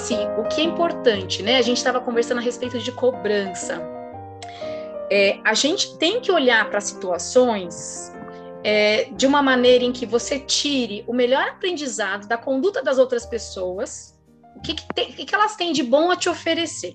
Assim, 0.00 0.16
o 0.38 0.44
que 0.44 0.62
é 0.62 0.64
importante, 0.64 1.42
né? 1.42 1.58
A 1.58 1.62
gente 1.62 1.76
estava 1.76 2.00
conversando 2.00 2.38
a 2.38 2.40
respeito 2.40 2.78
de 2.78 2.90
cobrança. 2.90 3.78
É, 5.12 5.38
a 5.44 5.52
gente 5.52 5.98
tem 5.98 6.22
que 6.22 6.32
olhar 6.32 6.70
para 6.70 6.80
situações 6.80 8.10
é, 8.64 9.10
de 9.12 9.26
uma 9.26 9.42
maneira 9.42 9.84
em 9.84 9.92
que 9.92 10.06
você 10.06 10.40
tire 10.40 11.04
o 11.06 11.12
melhor 11.12 11.46
aprendizado 11.46 12.26
da 12.26 12.38
conduta 12.38 12.82
das 12.82 12.96
outras 12.96 13.26
pessoas, 13.26 14.18
o 14.56 14.62
que, 14.62 14.72
que, 14.72 14.86
tem, 14.94 15.12
que, 15.12 15.26
que 15.26 15.34
elas 15.34 15.54
têm 15.54 15.70
de 15.70 15.82
bom 15.82 16.10
a 16.10 16.16
te 16.16 16.30
oferecer. 16.30 16.94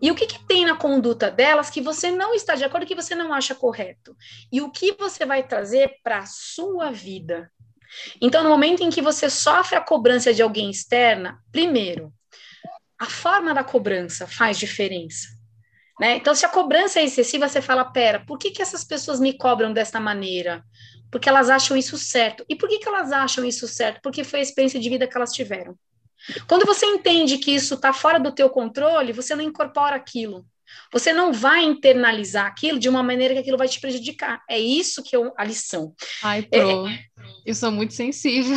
E 0.00 0.10
o 0.10 0.14
que, 0.16 0.26
que, 0.26 0.44
tem 0.44 0.64
na 0.64 0.76
conduta 0.76 1.30
delas 1.30 1.70
que 1.70 1.80
você 1.80 2.10
não 2.10 2.34
está 2.34 2.56
de 2.56 2.64
acordo, 2.64 2.86
que 2.86 2.96
você 2.96 3.14
não 3.14 3.32
acha 3.32 3.54
correto? 3.54 4.16
E 4.50 4.60
o 4.60 4.68
que 4.68 4.96
você 4.98 5.24
vai 5.24 5.44
trazer 5.44 5.92
para 6.02 6.18
a 6.18 6.26
sua 6.26 6.90
vida? 6.90 7.48
Então, 8.20 8.42
no 8.42 8.50
momento 8.50 8.82
em 8.82 8.90
que 8.90 9.00
você 9.00 9.30
sofre 9.30 9.76
a 9.76 9.80
cobrança 9.80 10.34
de 10.34 10.42
alguém 10.42 10.70
externa, 10.70 11.38
primeiro, 11.52 12.12
a 13.02 13.06
forma 13.06 13.52
da 13.52 13.64
cobrança 13.64 14.28
faz 14.28 14.56
diferença. 14.56 15.26
Né? 15.98 16.18
Então, 16.18 16.36
se 16.36 16.46
a 16.46 16.48
cobrança 16.48 17.00
é 17.00 17.04
excessiva, 17.04 17.48
você 17.48 17.60
fala: 17.60 17.84
pera, 17.84 18.24
por 18.24 18.38
que, 18.38 18.52
que 18.52 18.62
essas 18.62 18.84
pessoas 18.84 19.18
me 19.18 19.36
cobram 19.36 19.72
desta 19.72 19.98
maneira? 19.98 20.64
Porque 21.10 21.28
elas 21.28 21.50
acham 21.50 21.76
isso 21.76 21.98
certo. 21.98 22.44
E 22.48 22.54
por 22.54 22.68
que, 22.68 22.78
que 22.78 22.88
elas 22.88 23.10
acham 23.10 23.44
isso 23.44 23.66
certo? 23.66 24.00
Porque 24.00 24.22
foi 24.22 24.38
a 24.38 24.42
experiência 24.42 24.78
de 24.78 24.88
vida 24.88 25.08
que 25.08 25.16
elas 25.16 25.32
tiveram. 25.32 25.76
Quando 26.46 26.64
você 26.64 26.86
entende 26.86 27.38
que 27.38 27.50
isso 27.50 27.74
está 27.74 27.92
fora 27.92 28.20
do 28.20 28.30
teu 28.30 28.48
controle, 28.48 29.12
você 29.12 29.34
não 29.34 29.42
incorpora 29.42 29.96
aquilo. 29.96 30.46
Você 30.92 31.12
não 31.12 31.32
vai 31.32 31.64
internalizar 31.64 32.46
aquilo 32.46 32.78
de 32.78 32.88
uma 32.88 33.02
maneira 33.02 33.34
que 33.34 33.40
aquilo 33.40 33.56
vai 33.56 33.68
te 33.68 33.80
prejudicar. 33.80 34.42
É 34.48 34.58
isso 34.58 35.02
que 35.02 35.16
é 35.16 35.32
a 35.36 35.44
lição. 35.44 35.94
Ai, 36.22 36.42
pro. 36.42 36.86
É, 36.86 37.04
eu 37.46 37.54
sou 37.54 37.70
muito 37.70 37.94
sensível. 37.94 38.56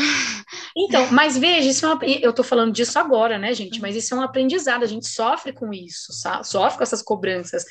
Então, 0.76 1.08
mas 1.12 1.38
veja, 1.38 1.70
isso 1.70 1.86
é 1.86 1.94
uma, 1.94 2.06
eu 2.06 2.30
estou 2.32 2.44
falando 2.44 2.74
disso 2.74 2.98
agora, 3.00 3.38
né, 3.38 3.54
gente? 3.54 3.80
Mas 3.80 3.96
isso 3.96 4.14
é 4.14 4.18
um 4.18 4.22
aprendizado, 4.22 4.84
a 4.84 4.88
gente 4.88 5.08
sofre 5.08 5.54
com 5.54 5.74
isso, 5.74 6.12
sabe? 6.14 6.48
sofre 6.48 6.78
com 6.78 6.84
essas 6.84 7.02
cobranças. 7.02 7.64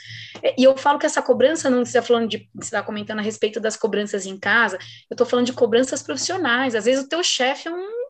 E 0.57 0.65
eu 0.65 0.77
falo 0.77 0.99
que 0.99 1.07
essa 1.07 1.23
cobrança, 1.23 1.69
não 1.69 1.83
está 1.83 2.03
falando 2.03 2.29
de, 2.29 2.49
você 2.55 2.69
está 2.69 2.83
comentando 2.83 3.19
a 3.19 3.23
respeito 3.23 3.61
das 3.61 3.77
cobranças 3.77 4.27
em 4.27 4.39
casa, 4.39 4.79
eu 5.11 5.15
estou 5.15 5.27
falando 5.27 5.47
de 5.47 5.53
cobranças 5.53 6.03
profissionais. 6.03 6.75
Às 6.75 6.85
vezes 6.85 7.05
o 7.05 7.09
teu 7.09 7.23
chefe 7.23 7.69
é 7.69 7.71
um 7.71 8.04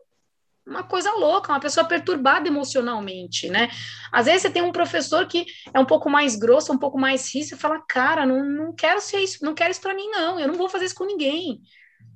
uma 0.65 0.83
coisa 0.83 1.11
louca, 1.11 1.51
uma 1.51 1.59
pessoa 1.59 1.85
perturbada 1.85 2.47
emocionalmente, 2.47 3.49
né? 3.49 3.69
Às 4.11 4.25
vezes 4.25 4.43
você 4.43 4.49
tem 4.49 4.63
um 4.63 4.71
professor 4.71 5.27
que 5.27 5.45
é 5.73 5.79
um 5.79 5.85
pouco 5.85 6.09
mais 6.09 6.35
grosso, 6.35 6.73
um 6.73 6.77
pouco 6.77 6.97
mais 6.97 7.33
rígido, 7.33 7.55
e 7.55 7.59
fala, 7.59 7.79
cara, 7.87 8.25
não, 8.25 8.43
não 8.43 8.73
quero 8.73 8.99
ser 8.99 9.19
isso, 9.19 9.43
não 9.45 9.53
quero 9.53 9.71
isso 9.71 9.81
para 9.81 9.93
mim, 9.93 10.09
não, 10.09 10.39
eu 10.39 10.47
não 10.47 10.55
vou 10.55 10.67
fazer 10.67 10.85
isso 10.85 10.95
com 10.95 11.05
ninguém. 11.05 11.61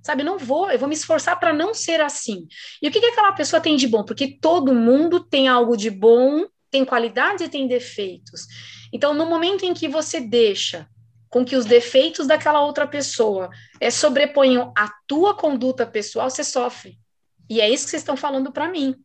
Sabe, 0.01 0.23
não 0.23 0.37
vou, 0.37 0.71
eu 0.71 0.79
vou 0.79 0.87
me 0.87 0.95
esforçar 0.95 1.37
para 1.39 1.53
não 1.53 1.73
ser 1.73 1.99
assim. 1.99 2.47
E 2.81 2.87
o 2.87 2.91
que, 2.91 3.01
que 3.01 3.07
aquela 3.07 3.33
pessoa 3.33 3.61
tem 3.61 3.75
de 3.75 3.87
bom? 3.87 4.03
Porque 4.03 4.37
todo 4.39 4.73
mundo 4.73 5.19
tem 5.19 5.47
algo 5.47 5.75
de 5.75 5.89
bom, 5.89 6.45
tem 6.71 6.85
qualidades 6.85 7.45
e 7.45 7.49
tem 7.49 7.67
defeitos. 7.67 8.47
Então, 8.93 9.13
no 9.13 9.25
momento 9.25 9.65
em 9.65 9.73
que 9.73 9.87
você 9.87 10.21
deixa 10.21 10.87
com 11.29 11.45
que 11.45 11.55
os 11.55 11.65
defeitos 11.65 12.25
daquela 12.25 12.61
outra 12.61 12.87
pessoa 12.87 13.49
é, 13.79 13.91
sobreponham 13.91 14.73
a 14.75 14.89
tua 15.05 15.35
conduta 15.35 15.85
pessoal, 15.85 16.29
você 16.29 16.43
sofre. 16.43 16.97
E 17.49 17.59
é 17.59 17.69
isso 17.69 17.85
que 17.85 17.91
vocês 17.91 18.01
estão 18.01 18.15
falando 18.15 18.51
para 18.51 18.69
mim. 18.69 18.95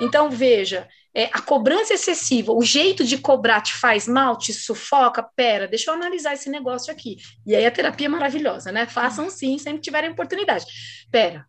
Então, 0.00 0.30
veja, 0.30 0.86
é, 1.14 1.30
a 1.32 1.40
cobrança 1.40 1.94
excessiva, 1.94 2.52
o 2.52 2.62
jeito 2.62 3.02
de 3.02 3.16
cobrar 3.16 3.62
te 3.62 3.74
faz 3.74 4.06
mal, 4.06 4.36
te 4.36 4.52
sufoca. 4.52 5.22
Pera, 5.34 5.66
deixa 5.66 5.90
eu 5.90 5.94
analisar 5.94 6.34
esse 6.34 6.50
negócio 6.50 6.92
aqui. 6.92 7.16
E 7.46 7.56
aí 7.56 7.64
a 7.64 7.70
terapia 7.70 8.06
é 8.06 8.10
maravilhosa, 8.10 8.70
né? 8.70 8.86
Façam 8.86 9.30
sim, 9.30 9.56
sempre 9.56 9.80
tiverem 9.80 10.10
oportunidade. 10.10 10.66
Pera, 11.10 11.46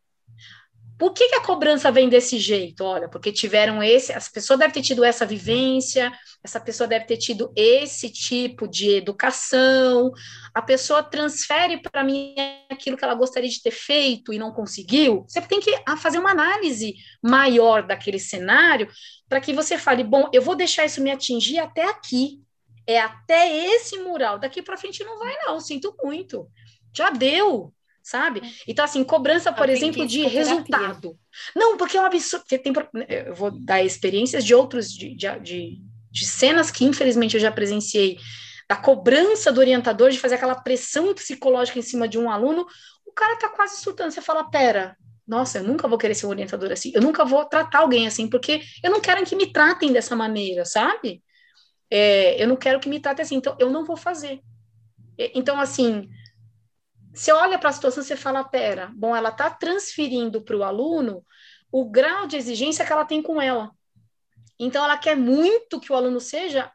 por 0.98 1.14
que, 1.14 1.30
que, 1.30 1.36
a 1.36 1.42
cobrança 1.42 1.92
vem 1.92 2.10
desse 2.10 2.40
jeito? 2.40 2.84
Olha, 2.84 3.08
porque 3.08 3.32
tiveram 3.32 3.84
esse, 3.84 4.12
as 4.12 4.28
pessoas 4.28 4.58
devem 4.58 4.74
ter 4.74 4.82
tido 4.82 5.04
essa 5.04 5.26
vivência, 5.26 6.12
essa 6.44 6.60
pessoa 6.60 6.88
deve 6.88 7.06
ter 7.06 7.18
tido 7.18 7.52
esse 7.56 8.10
tipo 8.10 8.68
de 8.68 8.96
educação, 8.96 10.12
a 10.54 10.62
pessoa 10.62 11.04
transfere 11.04 11.80
para 11.80 12.04
mim 12.04 12.34
aquilo 12.70 12.98
que 12.98 13.04
ela 13.04 13.14
gostaria 13.14 13.50
de 13.50 13.62
ter 13.62 13.72
feito 13.72 14.34
e 14.34 14.40
não 14.40 14.52
conseguiu. 14.52 15.24
Você 15.28 15.40
tem 15.42 15.60
que 15.60 15.72
ah, 15.86 15.98
fazer 15.98 16.18
uma 16.18 16.32
análise 16.32 16.96
maior 17.22 17.86
daquele 17.86 18.20
cenário 18.20 18.90
para 19.30 19.40
que 19.40 19.54
você 19.54 19.78
fale, 19.78 20.04
bom, 20.04 20.30
eu 20.34 20.42
vou 20.42 20.56
deixar 20.56 20.86
isso 20.86 21.02
me 21.02 21.12
atingir 21.12 21.60
até 21.60 21.84
aqui. 21.84 22.42
É 22.88 23.02
até 23.02 23.54
esse 23.76 23.98
mural, 24.00 24.40
daqui 24.40 24.62
para 24.62 24.78
frente 24.78 25.04
não 25.04 25.20
vai 25.20 25.36
não, 25.46 25.60
sinto 25.60 25.94
muito. 26.02 26.48
Já 26.96 27.10
deu, 27.10 27.74
sabe? 28.08 28.40
É. 28.40 28.50
Então, 28.68 28.86
assim, 28.86 29.04
cobrança, 29.04 29.52
por 29.52 29.70
exemplo, 29.70 30.08
de 30.08 30.26
resultado. 30.26 31.18
Não, 31.54 31.76
porque 31.76 31.98
é 31.98 32.02
um 32.02 32.06
absurdo. 32.06 32.46
Tem, 32.48 32.74
eu 33.10 33.36
vou 33.36 33.52
dar 33.52 33.84
experiências 33.84 34.46
de 34.46 34.56
outros, 34.56 34.92
de, 34.92 35.14
de, 35.14 35.40
de, 35.40 35.82
de 36.10 36.26
cenas 36.26 36.72
que, 36.72 36.86
infelizmente, 36.86 37.36
eu 37.36 37.42
já 37.42 37.52
presenciei, 37.52 38.18
da 38.70 38.78
cobrança 38.78 39.52
do 39.52 39.60
orientador, 39.60 40.10
de 40.10 40.20
fazer 40.20 40.36
aquela 40.36 40.56
pressão 40.56 41.14
psicológica 41.14 41.80
em 41.80 41.82
cima 41.82 42.08
de 42.08 42.18
um 42.18 42.32
aluno, 42.32 42.66
o 43.06 43.12
cara 43.12 43.36
tá 43.38 43.50
quase 43.50 43.82
surtando. 43.82 44.12
Você 44.12 44.22
fala, 44.22 44.50
pera, 44.50 44.96
nossa, 45.28 45.58
eu 45.58 45.64
nunca 45.66 45.88
vou 45.88 45.98
querer 45.98 46.16
ser 46.16 46.28
um 46.28 46.30
orientador 46.30 46.72
assim, 46.72 46.92
eu 46.96 47.02
nunca 47.02 47.26
vou 47.26 47.44
tratar 47.46 47.80
alguém 47.80 48.08
assim, 48.08 48.30
porque 48.30 48.62
eu 48.82 48.90
não 48.90 49.02
quero 49.02 49.26
que 49.26 49.36
me 49.36 49.52
tratem 49.52 49.92
dessa 49.92 50.16
maneira, 50.16 50.64
sabe? 50.64 51.22
É, 51.90 52.42
eu 52.42 52.48
não 52.48 52.56
quero 52.56 52.80
que 52.80 52.88
me 52.88 53.00
tratem 53.00 53.24
assim, 53.24 53.36
então 53.36 53.56
eu 53.60 53.70
não 53.70 53.86
vou 53.86 53.98
fazer. 53.98 54.40
Então, 55.34 55.60
assim, 55.60 56.08
você 57.18 57.32
olha 57.32 57.58
para 57.58 57.70
a 57.70 57.74
situação 57.74 58.04
e 58.04 58.16
fala, 58.16 58.44
pera, 58.44 58.92
bom, 58.96 59.16
ela 59.16 59.30
está 59.30 59.50
transferindo 59.50 60.42
para 60.42 60.56
o 60.56 60.64
aluno 60.64 61.26
o 61.72 61.90
grau 61.90 62.28
de 62.28 62.38
exigência 62.38 62.86
que 62.86 62.94
ela 62.94 63.06
tem 63.06 63.24
com 63.24 63.42
ela. 63.42 63.72
Então, 64.60 64.84
ela 64.84 64.98
quer 64.98 65.18
muito 65.18 65.80
que 65.80 65.92
o 65.92 65.96
aluno 65.96 66.20
seja, 66.20 66.72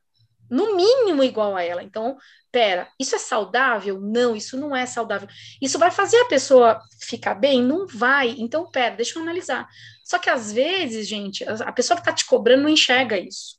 no 0.51 0.77
mínimo, 0.77 1.23
igual 1.23 1.55
a 1.55 1.63
ela. 1.63 1.83
Então, 1.83 2.17
pera, 2.51 2.89
isso 2.99 3.15
é 3.15 3.19
saudável? 3.19 4.01
Não, 4.01 4.35
isso 4.35 4.57
não 4.57 4.75
é 4.75 4.85
saudável. 4.85 5.29
Isso 5.61 5.79
vai 5.79 5.93
fazer 5.93 6.19
a 6.19 6.27
pessoa 6.27 6.81
ficar 7.01 7.35
bem? 7.35 7.63
Não 7.63 7.87
vai. 7.87 8.31
Então, 8.31 8.69
pera, 8.69 8.97
deixa 8.97 9.19
eu 9.19 9.23
analisar. 9.23 9.69
Só 10.05 10.19
que, 10.19 10.29
às 10.29 10.53
vezes, 10.53 11.07
gente, 11.07 11.45
a 11.45 11.73
pessoa 11.73 11.97
que 11.97 12.03
está 12.03 12.13
te 12.13 12.27
cobrando 12.27 12.65
não 12.65 12.69
enxerga 12.69 13.17
isso. 13.17 13.59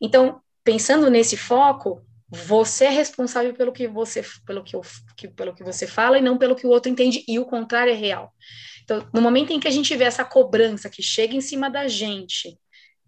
Então, 0.00 0.40
pensando 0.62 1.08
nesse 1.08 1.36
foco, 1.36 2.04
você 2.34 2.86
é 2.86 2.90
responsável 2.90 3.52
pelo 3.52 3.72
que 3.72 3.86
você 3.86 4.24
pelo 4.46 4.64
que, 4.64 4.74
eu, 4.74 4.80
que, 5.14 5.28
pelo 5.28 5.54
que 5.54 5.62
você 5.62 5.86
fala 5.86 6.18
e 6.18 6.22
não 6.22 6.38
pelo 6.38 6.56
que 6.56 6.66
o 6.66 6.70
outro 6.70 6.90
entende 6.90 7.22
e 7.28 7.38
o 7.38 7.44
contrário 7.44 7.92
é 7.92 7.96
real. 7.96 8.32
Então, 8.82 9.06
no 9.12 9.20
momento 9.20 9.52
em 9.52 9.60
que 9.60 9.68
a 9.68 9.70
gente 9.70 9.94
vê 9.94 10.04
essa 10.04 10.24
cobrança 10.24 10.88
que 10.88 11.02
chega 11.02 11.34
em 11.34 11.40
cima 11.42 11.70
da 11.70 11.86
gente 11.86 12.58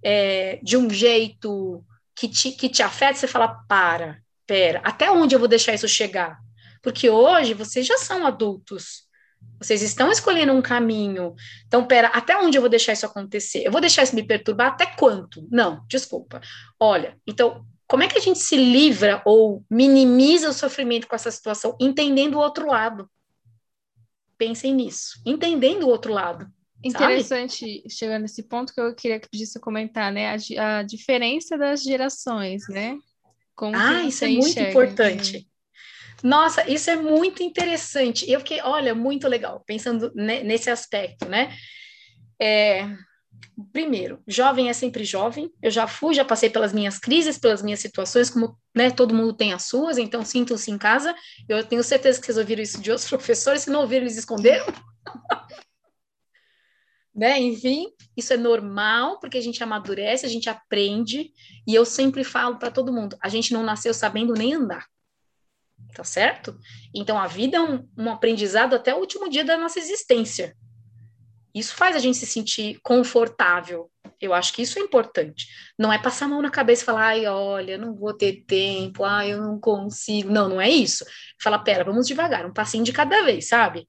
é, 0.03 0.61
de 0.63 0.77
um 0.77 0.91
jeito 0.91 1.83
que 2.15 2.29
te, 2.29 2.53
que 2.53 2.69
te 2.69 2.83
afeta, 2.83 3.19
você 3.19 3.27
fala 3.27 3.49
para, 3.67 4.19
pera, 4.47 4.81
até 4.85 5.11
onde 5.11 5.35
eu 5.35 5.39
vou 5.39 5.49
deixar 5.49 5.75
isso 5.75 5.89
chegar? 5.89 6.39
Porque 6.83 7.09
hoje 7.09 7.55
vocês 7.55 7.87
já 7.87 7.97
são 7.97 8.27
adultos. 8.27 9.05
Vocês 9.61 9.83
estão 9.83 10.11
escolhendo 10.11 10.53
um 10.53 10.63
caminho. 10.63 11.35
Então, 11.67 11.87
pera, 11.87 12.09
até 12.09 12.37
onde 12.37 12.59
eu 12.59 12.61
vou 12.61 12.71
deixar 12.71 12.93
isso 12.93 13.07
acontecer? 13.07 13.63
Eu 13.65 13.73
vou 13.73 13.81
deixar 13.81 14.03
isso 14.03 14.15
me 14.15 14.23
perturbar 14.23 14.69
até 14.69 14.87
quanto? 14.87 15.47
Não, 15.51 15.85
desculpa. 15.89 16.41
Olha, 16.79 17.17
então 17.27 17.65
como 17.87 18.03
é 18.03 18.09
que 18.09 18.19
a 18.19 18.21
gente 18.21 18.39
se 18.39 18.57
livra 18.57 19.23
ou 19.25 19.65
minimiza 19.71 20.49
o 20.49 20.55
sofrimento 20.55 21.07
com 21.07 21.15
essa 21.15 21.31
situação, 21.31 21.77
entendendo 21.81 22.37
o 22.37 22.41
outro 22.41 22.67
lado? 22.67 23.09
Pensem 24.39 24.75
nisso, 24.75 25.21
entendendo 25.25 25.85
o 25.85 25.89
outro 25.89 26.13
lado. 26.13 26.47
Interessante 26.83 27.79
sabe? 27.79 27.91
chegar 27.91 28.19
nesse 28.19 28.43
ponto 28.43 28.75
que 28.75 28.81
eu 28.81 28.95
queria 28.95 29.19
que 29.19 29.29
pedisse 29.29 29.59
comentar, 29.59 30.13
né? 30.13 30.37
A, 30.59 30.79
a 30.79 30.83
diferença 30.83 31.57
das 31.57 31.83
gerações, 31.83 32.69
né? 32.69 32.99
Como 33.55 33.77
ah, 33.77 34.03
isso 34.03 34.25
é 34.25 34.29
muito 34.29 34.61
importante. 34.61 35.49
Nossa, 36.23 36.69
isso 36.71 36.91
é 36.91 36.97
muito 36.97 37.43
interessante. 37.43 38.31
Eu 38.31 38.41
fiquei, 38.41 38.61
olha, 38.63 38.95
muito 38.95 39.29
legal, 39.29 39.63
pensando 39.67 40.13
nesse 40.15 40.71
aspecto, 40.71 41.29
né? 41.29 41.55
É, 42.41 42.89
primeiro, 43.73 44.23
jovem 44.27 44.69
é 44.69 44.73
sempre 44.73 45.05
jovem. 45.05 45.53
Eu 45.63 45.71
já 45.71 45.87
fui, 45.87 46.15
já 46.15 46.25
passei 46.25 46.51
pelas 46.51 46.73
minhas 46.73 46.99
crises, 46.99 47.39
pelas 47.39 47.63
minhas 47.63 47.81
situações, 47.81 48.31
como 48.31 48.59
né, 48.75 48.91
todo 48.91 49.15
mundo 49.15 49.33
tem 49.33 49.53
as 49.53 49.65
suas, 49.65 49.99
então 49.99 50.25
sintam-se 50.25 50.71
em 50.71 50.79
casa. 50.79 51.15
Eu 51.49 51.65
tenho 51.65 51.83
certeza 51.83 52.21
que 52.21 52.27
vocês 52.27 52.39
ouviram 52.39 52.63
isso 52.63 52.81
de 52.81 52.91
outros 52.91 53.09
professores, 53.11 53.63
se 53.63 53.71
não 53.71 53.81
ouviram, 53.81 54.03
eles 54.03 54.17
esconderam. 54.17 54.67
né? 57.15 57.41
Enfim, 57.41 57.93
isso 58.17 58.33
é 58.33 58.37
normal, 58.37 59.21
porque 59.21 59.39
a 59.39 59.43
gente 59.43 59.63
amadurece, 59.63 60.27
a 60.27 60.29
gente 60.29 60.51
aprende, 60.51 61.33
e 61.67 61.75
eu 61.75 61.85
sempre 61.85 62.25
falo 62.25 62.59
para 62.59 62.71
todo 62.71 62.93
mundo: 62.93 63.17
a 63.23 63.29
gente 63.29 63.53
não 63.53 63.63
nasceu 63.63 63.95
sabendo 63.95 64.35
nem 64.35 64.55
andar. 64.55 64.87
Tá 65.95 66.03
certo? 66.03 66.59
Então 66.95 67.19
a 67.19 67.27
vida 67.27 67.57
é 67.57 67.61
um, 67.61 67.89
um 67.97 68.11
aprendizado 68.11 68.75
até 68.75 68.95
o 68.95 68.99
último 68.99 69.29
dia 69.29 69.45
da 69.45 69.57
nossa 69.57 69.79
existência. 69.79 70.57
Isso 71.55 71.75
faz 71.77 71.95
a 71.95 72.01
gente 72.01 72.17
se 72.17 72.27
sentir 72.27 72.81
confortável. 72.83 73.91
Eu 74.21 74.35
acho 74.35 74.53
que 74.53 74.63
isso 74.63 74.79
é 74.79 74.83
importante. 74.83 75.47
Não 75.79 75.93
é 75.93 75.99
passar 75.99 76.25
a 76.25 76.29
mão 76.29 76.43
na 76.43 76.51
cabeça 76.51 76.83
e 76.83 76.87
falar, 76.87 77.07
ai, 77.07 77.27
olha, 77.27 77.79
não 77.79 77.95
vou 77.95 78.13
ter 78.13 78.45
tempo, 78.47 79.05
ai, 79.05 79.33
eu 79.33 79.41
não 79.41 79.61
consigo. 79.61 80.31
Não, 80.31 80.49
não 80.49 80.61
é 80.61 80.69
isso. 80.69 81.05
Fala, 81.41 81.59
pera, 81.59 81.85
vamos 81.85 82.07
devagar, 82.07 82.45
um 82.45 82.53
passinho 82.53 82.83
de 82.83 82.93
cada 82.93 83.23
vez, 83.23 83.49
sabe? 83.49 83.89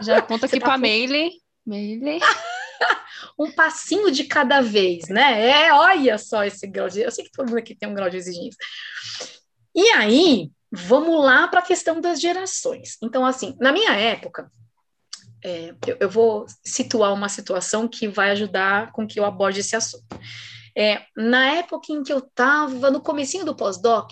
Já 0.00 0.18
aponta 0.18 0.46
aqui 0.46 0.58
tá 0.58 0.66
para 0.66 0.78
Meile. 0.78 1.30
Meile. 1.66 2.20
um 3.38 3.50
passinho 3.52 4.10
de 4.10 4.24
cada 4.24 4.60
vez, 4.60 5.08
né? 5.08 5.66
É, 5.66 5.72
olha 5.72 6.16
só 6.18 6.44
esse 6.44 6.66
grau 6.66 6.88
de. 6.88 7.00
Eu 7.00 7.10
sei 7.10 7.24
que 7.24 7.32
todo 7.32 7.48
mundo 7.48 7.58
aqui 7.58 7.74
tem 7.74 7.88
um 7.88 7.94
grau 7.94 8.08
de 8.08 8.16
exigência. 8.16 8.56
E 9.74 9.88
aí, 9.90 10.50
vamos 10.70 11.22
lá 11.24 11.48
para 11.48 11.60
a 11.60 11.64
questão 11.64 12.00
das 12.00 12.20
gerações. 12.20 12.96
Então, 13.02 13.26
assim, 13.26 13.56
na 13.60 13.72
minha 13.72 13.92
época, 13.92 14.50
é, 15.44 15.74
eu, 15.86 15.96
eu, 16.00 16.08
vou 16.08 16.46
situar 16.64 17.12
uma 17.12 17.28
situação 17.28 17.86
que 17.86 18.08
vai 18.08 18.30
ajudar 18.30 18.90
com 18.92 19.06
que 19.06 19.20
eu 19.20 19.26
aborde 19.26 19.60
esse 19.60 19.76
assunto. 19.76 20.18
É, 20.74 21.02
na 21.14 21.52
época 21.56 21.92
em 21.92 22.02
que 22.02 22.12
eu 22.12 22.18
estava 22.18 22.90
no 22.90 23.00
comecinho 23.00 23.44
do 23.44 23.54
pós-doc, 23.54 24.10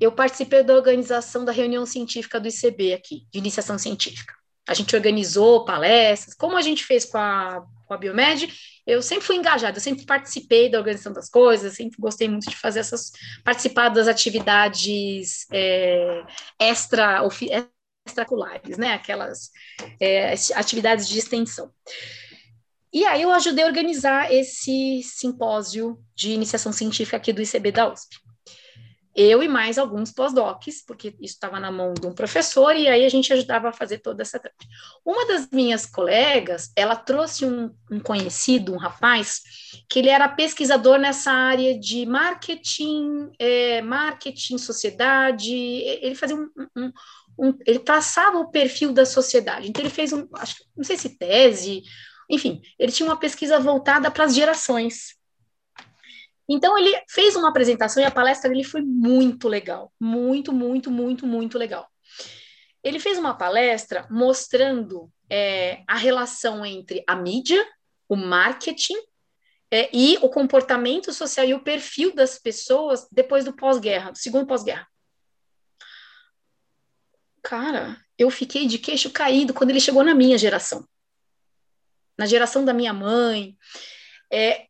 eu 0.00 0.12
participei 0.12 0.62
da 0.62 0.74
organização 0.74 1.44
da 1.44 1.52
reunião 1.52 1.84
científica 1.84 2.38
do 2.38 2.48
ICB 2.48 2.94
aqui, 2.94 3.26
de 3.30 3.38
iniciação 3.38 3.76
científica. 3.76 4.32
A 4.68 4.72
gente 4.72 4.94
organizou 4.94 5.64
palestras, 5.64 6.34
como 6.34 6.56
a 6.56 6.62
gente 6.62 6.84
fez 6.84 7.04
com 7.04 7.18
a, 7.18 7.62
com 7.86 7.92
a 7.92 7.98
Biomed, 7.98 8.48
eu 8.86 9.02
sempre 9.02 9.24
fui 9.24 9.36
engajada, 9.36 9.76
eu 9.76 9.82
sempre 9.82 10.06
participei 10.06 10.70
da 10.70 10.78
organização 10.78 11.12
das 11.12 11.28
coisas, 11.28 11.74
sempre 11.74 11.98
gostei 11.98 12.28
muito 12.28 12.48
de 12.48 12.56
fazer 12.56 12.80
essas, 12.80 13.12
participar 13.42 13.88
das 13.90 14.08
atividades 14.08 15.46
é, 15.52 16.22
extra, 16.58 17.22
extraculares, 18.06 18.76
né, 18.76 18.92
aquelas 18.92 19.50
é, 20.00 20.34
atividades 20.54 21.08
de 21.08 21.18
extensão. 21.18 21.70
E 22.92 23.04
aí 23.04 23.22
eu 23.22 23.32
ajudei 23.32 23.64
a 23.64 23.66
organizar 23.66 24.32
esse 24.32 25.02
simpósio 25.02 25.98
de 26.14 26.30
iniciação 26.30 26.72
científica 26.72 27.16
aqui 27.16 27.32
do 27.32 27.42
ICB 27.42 27.72
da 27.72 27.92
USP. 27.92 28.24
Eu 29.16 29.44
e 29.44 29.48
mais 29.48 29.78
alguns 29.78 30.12
pós-docs, 30.12 30.84
porque 30.84 31.08
isso 31.20 31.34
estava 31.34 31.60
na 31.60 31.70
mão 31.70 31.94
de 31.94 32.04
um 32.04 32.12
professor, 32.12 32.74
e 32.74 32.88
aí 32.88 33.04
a 33.04 33.08
gente 33.08 33.32
ajudava 33.32 33.68
a 33.68 33.72
fazer 33.72 33.98
toda 33.98 34.22
essa 34.22 34.40
trade. 34.40 34.56
Uma 35.04 35.24
das 35.26 35.48
minhas 35.50 35.86
colegas, 35.86 36.72
ela 36.74 36.96
trouxe 36.96 37.44
um, 37.44 37.72
um, 37.90 38.00
conhecido, 38.00 38.74
um 38.74 38.76
rapaz, 38.76 39.40
que 39.88 40.00
ele 40.00 40.08
era 40.08 40.28
pesquisador 40.28 40.98
nessa 40.98 41.30
área 41.30 41.78
de 41.78 42.04
marketing, 42.06 43.30
é, 43.38 43.80
marketing, 43.82 44.58
sociedade, 44.58 45.54
ele 45.54 46.16
fazia 46.16 46.36
um 46.36 46.92
um, 47.38 47.56
ele 47.66 47.78
traçava 47.78 48.38
o 48.38 48.50
perfil 48.50 48.92
da 48.92 49.04
sociedade. 49.04 49.68
Então, 49.68 49.82
ele 49.82 49.90
fez 49.90 50.12
um, 50.12 50.26
acho, 50.34 50.64
não 50.76 50.84
sei 50.84 50.96
se 50.96 51.16
tese, 51.16 51.82
enfim, 52.30 52.60
ele 52.78 52.92
tinha 52.92 53.08
uma 53.08 53.18
pesquisa 53.18 53.58
voltada 53.58 54.10
para 54.10 54.24
as 54.24 54.34
gerações. 54.34 55.16
Então, 56.48 56.76
ele 56.78 56.92
fez 57.08 57.36
uma 57.36 57.48
apresentação 57.48 58.02
e 58.02 58.06
a 58.06 58.10
palestra 58.10 58.50
dele 58.50 58.64
foi 58.64 58.82
muito 58.82 59.48
legal. 59.48 59.92
Muito, 59.98 60.52
muito, 60.52 60.90
muito, 60.90 61.26
muito 61.26 61.58
legal. 61.58 61.88
Ele 62.82 62.98
fez 62.98 63.18
uma 63.18 63.34
palestra 63.34 64.06
mostrando 64.10 65.10
é, 65.30 65.82
a 65.88 65.96
relação 65.96 66.64
entre 66.64 67.02
a 67.06 67.16
mídia, 67.16 67.66
o 68.08 68.14
marketing 68.14 68.96
é, 69.70 69.88
e 69.92 70.18
o 70.20 70.28
comportamento 70.28 71.12
social 71.12 71.46
e 71.46 71.54
o 71.54 71.64
perfil 71.64 72.14
das 72.14 72.38
pessoas 72.38 73.08
depois 73.10 73.44
do 73.44 73.54
pós-guerra, 73.54 74.10
do 74.10 74.18
segundo 74.18 74.46
pós-guerra. 74.46 74.86
Cara, 77.44 77.98
eu 78.18 78.30
fiquei 78.30 78.66
de 78.66 78.78
queixo 78.78 79.10
caído 79.10 79.52
quando 79.52 79.68
ele 79.68 79.78
chegou 79.78 80.02
na 80.02 80.14
minha 80.14 80.38
geração. 80.38 80.88
Na 82.18 82.24
geração 82.24 82.64
da 82.64 82.72
minha 82.72 82.92
mãe. 82.94 83.54
É, 84.32 84.66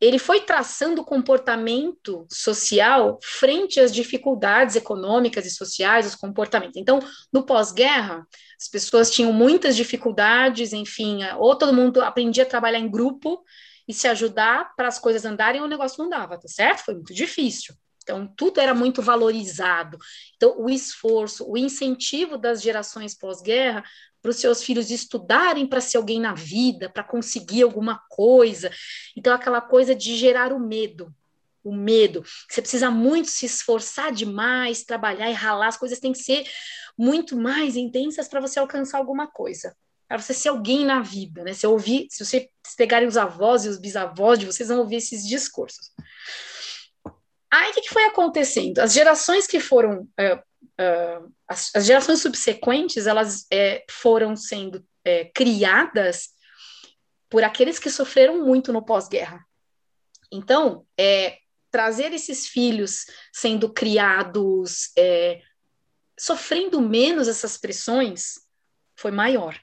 ele 0.00 0.18
foi 0.18 0.40
traçando 0.40 1.04
comportamento 1.04 2.26
social 2.30 3.18
frente 3.22 3.78
às 3.78 3.92
dificuldades 3.92 4.76
econômicas 4.76 5.44
e 5.44 5.50
sociais, 5.50 6.06
os 6.06 6.14
comportamentos. 6.14 6.76
Então, 6.78 7.00
no 7.30 7.44
pós-guerra, 7.44 8.26
as 8.58 8.66
pessoas 8.66 9.10
tinham 9.10 9.32
muitas 9.32 9.76
dificuldades, 9.76 10.72
enfim, 10.72 11.20
ou 11.38 11.54
todo 11.54 11.74
mundo 11.74 12.00
aprendia 12.02 12.44
a 12.44 12.48
trabalhar 12.48 12.78
em 12.78 12.90
grupo 12.90 13.44
e 13.86 13.92
se 13.92 14.08
ajudar 14.08 14.74
para 14.74 14.88
as 14.88 14.98
coisas 14.98 15.26
andarem, 15.26 15.60
o 15.60 15.68
negócio 15.68 16.02
não 16.02 16.08
dava, 16.08 16.38
tá 16.38 16.48
certo? 16.48 16.84
Foi 16.84 16.94
muito 16.94 17.12
difícil. 17.12 17.74
Então, 18.06 18.24
tudo 18.36 18.60
era 18.60 18.72
muito 18.72 19.02
valorizado. 19.02 19.98
Então, 20.36 20.54
o 20.60 20.70
esforço, 20.70 21.44
o 21.50 21.58
incentivo 21.58 22.38
das 22.38 22.62
gerações 22.62 23.18
pós-guerra 23.18 23.82
para 24.22 24.30
os 24.30 24.36
seus 24.36 24.62
filhos 24.62 24.92
estudarem 24.92 25.66
para 25.66 25.80
ser 25.80 25.96
alguém 25.96 26.20
na 26.20 26.32
vida, 26.32 26.88
para 26.88 27.02
conseguir 27.02 27.64
alguma 27.64 28.00
coisa. 28.08 28.70
Então, 29.16 29.34
aquela 29.34 29.60
coisa 29.60 29.92
de 29.92 30.16
gerar 30.16 30.52
o 30.52 30.60
medo. 30.60 31.12
O 31.64 31.74
medo. 31.74 32.22
Você 32.48 32.62
precisa 32.62 32.92
muito 32.92 33.28
se 33.28 33.44
esforçar 33.44 34.12
demais, 34.12 34.84
trabalhar 34.84 35.28
e 35.28 35.34
ralar, 35.34 35.66
as 35.66 35.76
coisas 35.76 35.98
têm 35.98 36.12
que 36.12 36.18
ser 36.18 36.48
muito 36.96 37.36
mais 37.36 37.74
intensas 37.74 38.28
para 38.28 38.40
você 38.40 38.60
alcançar 38.60 38.98
alguma 38.98 39.26
coisa 39.26 39.76
para 40.08 40.18
você 40.18 40.32
ser 40.32 40.50
alguém 40.50 40.84
na 40.84 41.00
vida, 41.00 41.42
né? 41.42 41.52
Se 41.52 41.66
ouvir, 41.66 42.06
se 42.10 42.24
você 42.24 42.48
pegarem 42.76 43.08
os 43.08 43.16
avós 43.16 43.64
e 43.64 43.68
os 43.68 43.76
bisavós 43.76 44.38
de 44.38 44.46
vocês 44.46 44.68
vão 44.68 44.78
ouvir 44.78 44.96
esses 44.96 45.26
discursos. 45.26 45.90
Aí 47.52 47.70
o 47.70 47.74
que, 47.74 47.88
foi 47.88 48.04
acontecendo? 48.04 48.78
As 48.80 48.92
gerações 48.92 49.46
que 49.46 49.60
foram, 49.60 50.00
uh, 50.02 50.36
uh, 50.80 51.32
as, 51.48 51.74
as, 51.74 51.86
gerações 51.86 52.20
subsequentes, 52.20 53.06
elas 53.06 53.46
é, 53.52 53.84
foram 53.88 54.34
sendo 54.34 54.84
é, 55.04 55.26
criadas 55.26 56.30
por 57.28 57.44
aqueles 57.44 57.78
que 57.78 57.90
sofreram 57.90 58.44
muito 58.44 58.72
no 58.72 58.84
pós-guerra. 58.84 59.44
Então, 60.32 60.84
é, 60.98 61.38
trazer 61.70 62.12
esses 62.12 62.46
filhos 62.46 63.06
sendo 63.32 63.72
criados, 63.72 64.90
é, 64.96 65.40
sofrendo 66.18 66.80
menos 66.80 67.28
essas 67.28 67.56
pressões, 67.56 68.40
foi 68.96 69.10
maior. 69.10 69.58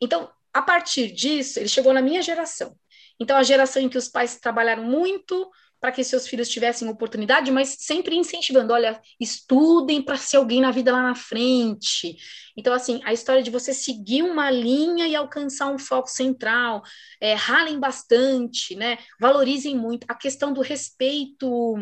Então, 0.00 0.30
a 0.52 0.62
partir 0.62 1.12
disso, 1.12 1.58
ele 1.58 1.68
chegou 1.68 1.92
na 1.92 2.02
minha 2.02 2.22
geração. 2.22 2.76
Então, 3.20 3.36
a 3.36 3.42
geração 3.42 3.82
em 3.82 3.88
que 3.88 3.98
os 3.98 4.08
pais 4.08 4.38
trabalharam 4.38 4.84
muito, 4.84 5.50
para 5.80 5.92
que 5.92 6.02
seus 6.02 6.26
filhos 6.26 6.48
tivessem 6.48 6.88
oportunidade, 6.88 7.50
mas 7.50 7.76
sempre 7.80 8.16
incentivando, 8.16 8.72
olha, 8.72 9.00
estudem 9.20 10.00
para 10.00 10.16
ser 10.16 10.38
alguém 10.38 10.60
na 10.60 10.70
vida 10.70 10.92
lá 10.92 11.02
na 11.02 11.14
frente. 11.14 12.16
Então, 12.56 12.72
assim, 12.72 13.00
a 13.04 13.12
história 13.12 13.42
de 13.42 13.50
você 13.50 13.74
seguir 13.74 14.22
uma 14.22 14.50
linha 14.50 15.06
e 15.06 15.14
alcançar 15.14 15.70
um 15.70 15.78
foco 15.78 16.08
central, 16.08 16.82
é, 17.20 17.34
ralem 17.34 17.78
bastante, 17.78 18.74
né? 18.74 18.98
Valorizem 19.20 19.76
muito. 19.76 20.06
A 20.08 20.14
questão 20.14 20.52
do 20.52 20.60
respeito. 20.60 21.76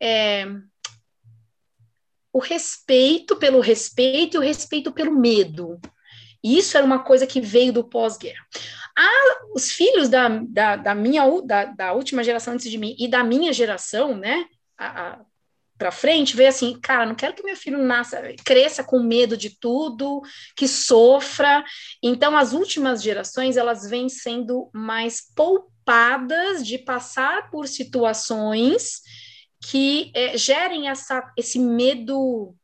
É, 0.00 0.46
o 2.32 2.38
respeito 2.38 3.36
pelo 3.36 3.60
respeito 3.60 4.36
e 4.36 4.38
o 4.38 4.42
respeito 4.42 4.90
pelo 4.90 5.14
medo. 5.14 5.78
Isso 6.42 6.76
era 6.76 6.84
uma 6.84 7.04
coisa 7.04 7.26
que 7.26 7.40
veio 7.40 7.72
do 7.72 7.84
pós-guerra. 7.84 8.44
Os 9.54 9.70
filhos 9.70 10.08
da, 10.08 10.28
da, 10.28 10.76
da 10.76 10.94
minha 10.94 11.22
da, 11.42 11.64
da, 11.66 11.92
última 11.92 12.24
geração 12.24 12.54
antes 12.54 12.70
de 12.70 12.78
mim 12.78 12.96
e 12.98 13.08
da 13.08 13.22
minha 13.22 13.52
geração, 13.52 14.16
né, 14.16 14.46
para 15.78 15.90
frente, 15.90 16.36
veio 16.36 16.48
assim, 16.48 16.78
cara, 16.80 17.04
não 17.04 17.14
quero 17.14 17.34
que 17.34 17.42
meu 17.42 17.56
filho 17.56 17.78
nasça, 17.78 18.22
cresça 18.44 18.84
com 18.84 19.00
medo 19.00 19.36
de 19.36 19.50
tudo, 19.58 20.22
que 20.56 20.68
sofra. 20.68 21.64
Então, 22.00 22.36
as 22.36 22.52
últimas 22.52 23.02
gerações, 23.02 23.56
elas 23.56 23.88
vêm 23.90 24.08
sendo 24.08 24.70
mais 24.72 25.20
poupadas 25.34 26.64
de 26.64 26.78
passar 26.78 27.50
por 27.50 27.66
situações 27.66 29.00
que 29.60 30.12
é, 30.14 30.36
gerem 30.36 30.88
essa, 30.88 31.32
esse 31.36 31.58
medo 31.58 32.54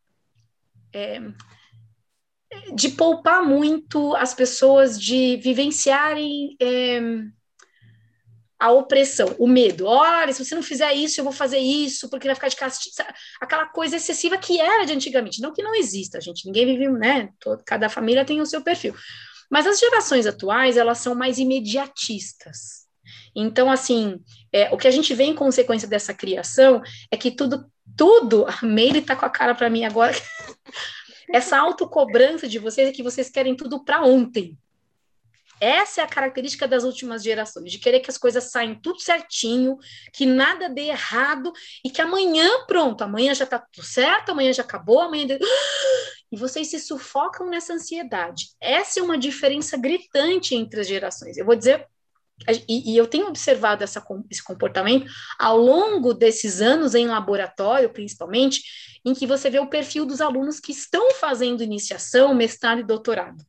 é, 0.92 1.20
de 2.74 2.90
poupar 2.90 3.44
muito 3.44 4.14
as 4.16 4.34
pessoas 4.34 5.00
de 5.00 5.36
vivenciarem 5.36 6.56
é, 6.60 7.00
a 8.58 8.72
opressão, 8.72 9.36
o 9.38 9.46
medo. 9.46 9.86
Olha, 9.86 10.32
se 10.32 10.44
você 10.44 10.54
não 10.54 10.62
fizer 10.62 10.92
isso, 10.92 11.20
eu 11.20 11.24
vou 11.24 11.32
fazer 11.32 11.58
isso, 11.58 12.08
porque 12.10 12.26
vai 12.26 12.34
ficar 12.34 12.48
de 12.48 12.56
castigo. 12.56 12.94
Aquela 13.40 13.66
coisa 13.66 13.96
excessiva 13.96 14.36
que 14.36 14.60
era 14.60 14.84
de 14.84 14.92
antigamente. 14.92 15.40
Não 15.40 15.52
que 15.52 15.62
não 15.62 15.74
exista, 15.74 16.20
gente. 16.20 16.44
Ninguém 16.44 16.66
vive, 16.66 16.88
né? 16.88 17.28
Todo, 17.38 17.62
cada 17.64 17.88
família 17.88 18.24
tem 18.24 18.40
o 18.40 18.46
seu 18.46 18.62
perfil. 18.62 18.94
Mas 19.50 19.66
as 19.66 19.78
gerações 19.78 20.26
atuais, 20.26 20.76
elas 20.76 20.98
são 20.98 21.14
mais 21.14 21.38
imediatistas. 21.38 22.88
Então, 23.34 23.70
assim, 23.70 24.20
é, 24.52 24.68
o 24.74 24.76
que 24.76 24.88
a 24.88 24.90
gente 24.90 25.14
vê 25.14 25.24
em 25.24 25.34
consequência 25.34 25.86
dessa 25.86 26.12
criação 26.12 26.82
é 27.10 27.16
que 27.16 27.30
tudo, 27.30 27.70
tudo, 27.96 28.44
a 28.46 28.66
Meire 28.66 29.00
tá 29.00 29.14
com 29.14 29.24
a 29.24 29.30
cara 29.30 29.54
para 29.54 29.70
mim 29.70 29.84
agora, 29.84 30.12
essa 31.32 31.58
autocobrança 31.58 32.48
de 32.48 32.58
vocês 32.58 32.88
é 32.88 32.92
que 32.92 33.02
vocês 33.02 33.28
querem 33.30 33.54
tudo 33.54 33.84
para 33.84 34.02
ontem. 34.02 34.56
Essa 35.60 36.02
é 36.02 36.04
a 36.04 36.08
característica 36.08 36.68
das 36.68 36.84
últimas 36.84 37.22
gerações, 37.22 37.70
de 37.70 37.78
querer 37.78 38.00
que 38.00 38.10
as 38.10 38.18
coisas 38.18 38.44
saiam 38.44 38.80
tudo 38.80 39.00
certinho, 39.00 39.76
que 40.12 40.24
nada 40.24 40.68
dê 40.68 40.82
errado 40.82 41.52
e 41.84 41.90
que 41.90 42.00
amanhã, 42.00 42.64
pronto, 42.66 43.02
amanhã 43.02 43.34
já 43.34 43.44
está 43.44 43.58
tudo 43.58 43.84
certo, 43.84 44.30
amanhã 44.30 44.52
já 44.52 44.62
acabou, 44.62 45.00
amanhã. 45.00 45.26
E 46.30 46.36
vocês 46.36 46.68
se 46.68 46.78
sufocam 46.78 47.48
nessa 47.48 47.72
ansiedade. 47.72 48.50
Essa 48.60 49.00
é 49.00 49.02
uma 49.02 49.16
diferença 49.16 49.78
gritante 49.78 50.54
entre 50.54 50.82
as 50.82 50.86
gerações. 50.86 51.38
Eu 51.38 51.46
vou 51.46 51.56
dizer 51.56 51.88
e, 52.68 52.92
e, 52.92 52.96
eu 52.96 53.06
tenho 53.06 53.26
observado 53.26 53.82
essa, 53.82 54.04
esse 54.30 54.42
comportamento 54.42 55.10
ao 55.38 55.58
longo 55.58 56.14
desses 56.14 56.60
anos 56.60 56.94
em 56.94 57.06
laboratório, 57.06 57.90
principalmente, 57.90 58.62
em 59.04 59.14
que 59.14 59.26
você 59.26 59.50
vê 59.50 59.58
o 59.58 59.68
perfil 59.68 60.06
dos 60.06 60.20
alunos 60.20 60.60
que 60.60 60.72
estão 60.72 61.12
fazendo 61.14 61.62
iniciação, 61.62 62.34
mestrado 62.34 62.80
e 62.80 62.84
doutorado. 62.84 63.44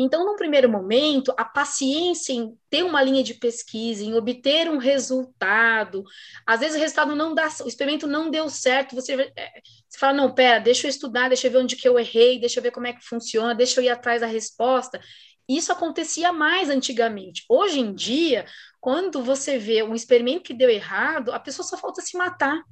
Então, 0.00 0.24
num 0.24 0.36
primeiro 0.36 0.70
momento, 0.70 1.34
a 1.36 1.44
paciência 1.44 2.32
em 2.32 2.56
ter 2.70 2.84
uma 2.84 3.02
linha 3.02 3.24
de 3.24 3.34
pesquisa, 3.34 4.04
em 4.04 4.14
obter 4.14 4.70
um 4.70 4.78
resultado, 4.78 6.04
às 6.46 6.60
vezes 6.60 6.76
o 6.76 6.80
resultado 6.80 7.16
não 7.16 7.34
dá, 7.34 7.48
o 7.64 7.66
experimento 7.66 8.06
não 8.06 8.30
deu 8.30 8.48
certo, 8.48 8.94
você, 8.94 9.14
é, 9.36 9.60
você 9.88 9.98
fala, 9.98 10.12
não, 10.12 10.32
pera, 10.32 10.60
deixa 10.60 10.86
eu 10.86 10.88
estudar, 10.88 11.26
deixa 11.26 11.48
eu 11.48 11.50
ver 11.50 11.58
onde 11.58 11.74
que 11.74 11.88
eu 11.88 11.98
errei, 11.98 12.38
deixa 12.38 12.60
eu 12.60 12.62
ver 12.62 12.70
como 12.70 12.86
é 12.86 12.92
que 12.92 13.04
funciona, 13.04 13.56
deixa 13.56 13.80
eu 13.80 13.84
ir 13.84 13.88
atrás 13.88 14.20
da 14.20 14.28
resposta. 14.28 15.00
Isso 15.48 15.72
acontecia 15.72 16.32
mais 16.32 16.68
antigamente. 16.68 17.44
Hoje 17.48 17.80
em 17.80 17.94
dia, 17.94 18.44
quando 18.80 19.22
você 19.22 19.58
vê 19.58 19.82
um 19.82 19.94
experimento 19.94 20.44
que 20.44 20.54
deu 20.54 20.68
errado, 20.68 21.32
a 21.32 21.40
pessoa 21.40 21.66
só 21.66 21.76
falta 21.76 22.02
se 22.02 22.16
matar. 22.16 22.62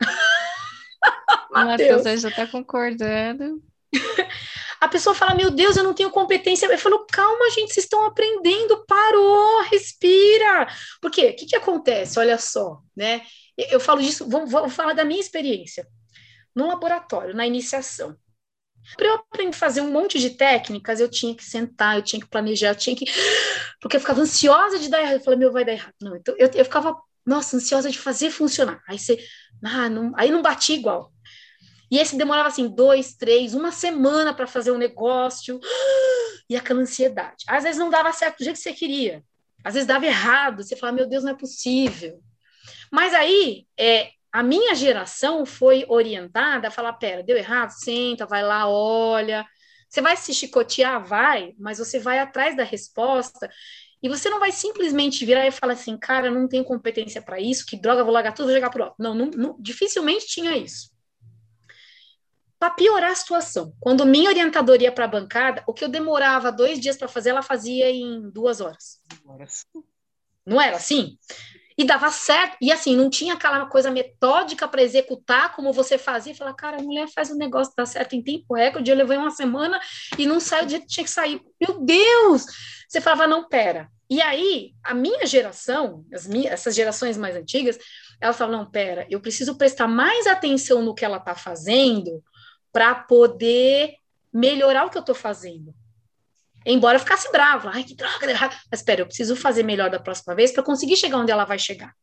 Matheus, 1.50 2.02
você 2.02 2.16
já 2.16 2.28
está 2.28 2.46
concordando. 2.46 3.60
A 4.80 4.88
pessoa 4.88 5.14
fala: 5.14 5.34
Meu 5.34 5.50
Deus, 5.50 5.76
eu 5.76 5.84
não 5.84 5.94
tenho 5.94 6.10
competência. 6.10 6.66
Eu 6.66 6.78
falo: 6.78 7.06
Calma, 7.10 7.50
gente, 7.50 7.72
vocês 7.72 7.84
estão 7.86 8.04
aprendendo, 8.04 8.84
parou, 8.86 9.62
respira. 9.62 10.68
Por 11.00 11.10
quê? 11.10 11.30
O 11.30 11.36
que, 11.36 11.46
que 11.46 11.56
acontece? 11.56 12.18
Olha 12.18 12.38
só, 12.38 12.80
né? 12.94 13.22
Eu 13.56 13.80
falo 13.80 14.02
disso, 14.02 14.28
vou, 14.28 14.46
vou 14.46 14.68
falar 14.68 14.92
da 14.92 15.04
minha 15.04 15.20
experiência. 15.20 15.86
No 16.54 16.66
laboratório, 16.66 17.34
na 17.34 17.46
iniciação. 17.46 18.16
Para 18.96 19.06
eu 19.06 19.14
aprender 19.14 19.56
a 19.56 19.58
fazer 19.58 19.80
um 19.80 19.90
monte 19.90 20.18
de 20.18 20.30
técnicas, 20.30 21.00
eu 21.00 21.08
tinha 21.08 21.34
que 21.34 21.44
sentar, 21.44 21.96
eu 21.96 22.02
tinha 22.02 22.20
que 22.20 22.28
planejar, 22.28 22.68
eu 22.68 22.74
tinha 22.74 22.94
que. 22.94 23.06
Porque 23.80 23.96
eu 23.96 24.00
ficava 24.00 24.20
ansiosa 24.20 24.78
de 24.78 24.88
dar 24.88 25.00
errado. 25.00 25.14
Eu 25.14 25.20
falei, 25.20 25.38
meu, 25.38 25.52
vai 25.52 25.64
dar 25.64 25.72
errado. 25.72 25.94
Não, 26.00 26.16
então 26.16 26.34
eu, 26.38 26.50
eu 26.54 26.64
ficava, 26.64 26.96
nossa, 27.24 27.56
ansiosa 27.56 27.90
de 27.90 27.98
fazer 27.98 28.30
funcionar. 28.30 28.82
Aí 28.88 28.98
você. 28.98 29.18
Ah, 29.64 29.88
não, 29.88 30.12
aí 30.16 30.30
não 30.30 30.42
batia 30.42 30.76
igual. 30.76 31.12
E 31.90 31.98
esse 31.98 32.16
demorava 32.16 32.48
assim, 32.48 32.68
dois, 32.68 33.14
três, 33.14 33.54
uma 33.54 33.70
semana 33.70 34.34
para 34.34 34.46
fazer 34.46 34.70
um 34.72 34.78
negócio, 34.78 35.60
e 36.48 36.56
aquela 36.56 36.80
ansiedade. 36.80 37.44
Às 37.46 37.62
vezes 37.64 37.78
não 37.78 37.90
dava 37.90 38.12
certo 38.12 38.38
do 38.38 38.44
jeito 38.44 38.56
que 38.56 38.62
você 38.62 38.72
queria, 38.72 39.22
às 39.62 39.74
vezes 39.74 39.86
dava 39.86 40.06
errado, 40.06 40.62
você 40.62 40.76
fala, 40.76 40.92
meu 40.92 41.08
Deus, 41.08 41.24
não 41.24 41.32
é 41.32 41.36
possível. 41.36 42.20
Mas 42.90 43.14
aí, 43.14 43.66
é, 43.78 44.10
a 44.34 44.42
minha 44.42 44.74
geração 44.74 45.46
foi 45.46 45.86
orientada 45.88 46.66
a 46.66 46.70
falar: 46.70 46.94
pera, 46.94 47.22
deu 47.22 47.36
errado? 47.36 47.70
Senta, 47.70 48.26
vai 48.26 48.42
lá, 48.42 48.68
olha. 48.68 49.46
Você 49.88 50.02
vai 50.02 50.16
se 50.16 50.34
chicotear? 50.34 51.06
Vai, 51.06 51.54
mas 51.56 51.78
você 51.78 52.00
vai 52.00 52.18
atrás 52.18 52.56
da 52.56 52.64
resposta. 52.64 53.48
E 54.02 54.08
você 54.08 54.28
não 54.28 54.40
vai 54.40 54.50
simplesmente 54.50 55.24
virar 55.24 55.46
e 55.46 55.52
falar 55.52 55.74
assim, 55.74 55.96
cara, 55.96 56.32
não 56.32 56.48
tenho 56.48 56.64
competência 56.64 57.22
para 57.22 57.40
isso, 57.40 57.64
que 57.64 57.76
droga, 57.80 58.02
vou 58.02 58.12
largar 58.12 58.32
tudo, 58.32 58.46
vou 58.46 58.54
jogar 58.54 58.70
pro 58.70 58.82
alto. 58.82 58.96
Não, 58.98 59.14
não, 59.14 59.26
não, 59.26 59.56
dificilmente 59.60 60.26
tinha 60.26 60.56
isso 60.56 60.92
para 62.58 62.70
piorar 62.70 63.12
a 63.12 63.14
situação. 63.14 63.74
Quando 63.78 64.06
minha 64.06 64.30
orientadora 64.30 64.82
ia 64.82 64.92
para 64.92 65.04
a 65.04 65.08
bancada, 65.08 65.62
o 65.66 65.72
que 65.72 65.84
eu 65.84 65.88
demorava 65.88 66.50
dois 66.50 66.80
dias 66.80 66.96
para 66.96 67.06
fazer, 67.06 67.30
ela 67.30 67.42
fazia 67.42 67.90
em 67.90 68.28
duas 68.30 68.60
horas. 68.60 69.00
Não 70.44 70.60
era 70.60 70.76
assim? 70.76 71.18
E 71.76 71.84
dava 71.84 72.10
certo. 72.10 72.56
E 72.60 72.70
assim, 72.70 72.94
não 72.96 73.10
tinha 73.10 73.34
aquela 73.34 73.66
coisa 73.66 73.90
metódica 73.90 74.68
para 74.68 74.82
executar 74.82 75.54
como 75.54 75.72
você 75.72 75.98
fazia. 75.98 76.32
E 76.32 76.36
falar, 76.36 76.54
cara, 76.54 76.78
a 76.78 76.82
mulher 76.82 77.08
faz 77.08 77.30
o 77.30 77.36
negócio 77.36 77.72
dar 77.76 77.86
certo 77.86 78.14
em 78.14 78.22
tempo 78.22 78.54
recorde. 78.54 78.90
Eu 78.90 78.96
levei 78.96 79.16
uma 79.16 79.30
semana 79.30 79.80
e 80.18 80.26
não 80.26 80.38
saiu 80.38 80.66
do 80.66 80.70
jeito 80.70 80.86
que 80.86 80.92
tinha 80.92 81.04
que 81.04 81.10
sair. 81.10 81.40
Meu 81.60 81.80
Deus! 81.80 82.46
Você 82.88 83.00
falava, 83.00 83.26
não, 83.26 83.48
pera. 83.48 83.88
E 84.08 84.20
aí, 84.20 84.74
a 84.84 84.94
minha 84.94 85.26
geração, 85.26 86.04
as 86.12 86.26
minhas, 86.26 86.52
essas 86.52 86.74
gerações 86.74 87.16
mais 87.16 87.34
antigas, 87.34 87.78
elas 88.20 88.36
falavam, 88.36 88.60
não, 88.60 88.70
pera, 88.70 89.06
eu 89.10 89.20
preciso 89.20 89.56
prestar 89.56 89.88
mais 89.88 90.26
atenção 90.26 90.82
no 90.82 90.94
que 90.94 91.04
ela 91.04 91.16
está 91.16 91.34
fazendo 91.34 92.22
para 92.72 92.94
poder 92.94 93.94
melhorar 94.32 94.84
o 94.84 94.90
que 94.90 94.98
eu 94.98 95.00
estou 95.00 95.14
fazendo. 95.14 95.74
Embora 96.66 96.96
eu 96.96 97.00
ficasse 97.00 97.30
brava, 97.30 97.70
ai 97.74 97.84
que 97.84 97.94
droga, 97.94 98.26
mas 98.70 98.80
espera, 98.80 99.02
eu 99.02 99.06
preciso 99.06 99.36
fazer 99.36 99.62
melhor 99.62 99.90
da 99.90 100.00
próxima 100.00 100.34
vez 100.34 100.50
para 100.50 100.62
conseguir 100.62 100.96
chegar 100.96 101.18
onde 101.18 101.30
ela 101.30 101.44
vai 101.44 101.58
chegar. 101.58 101.94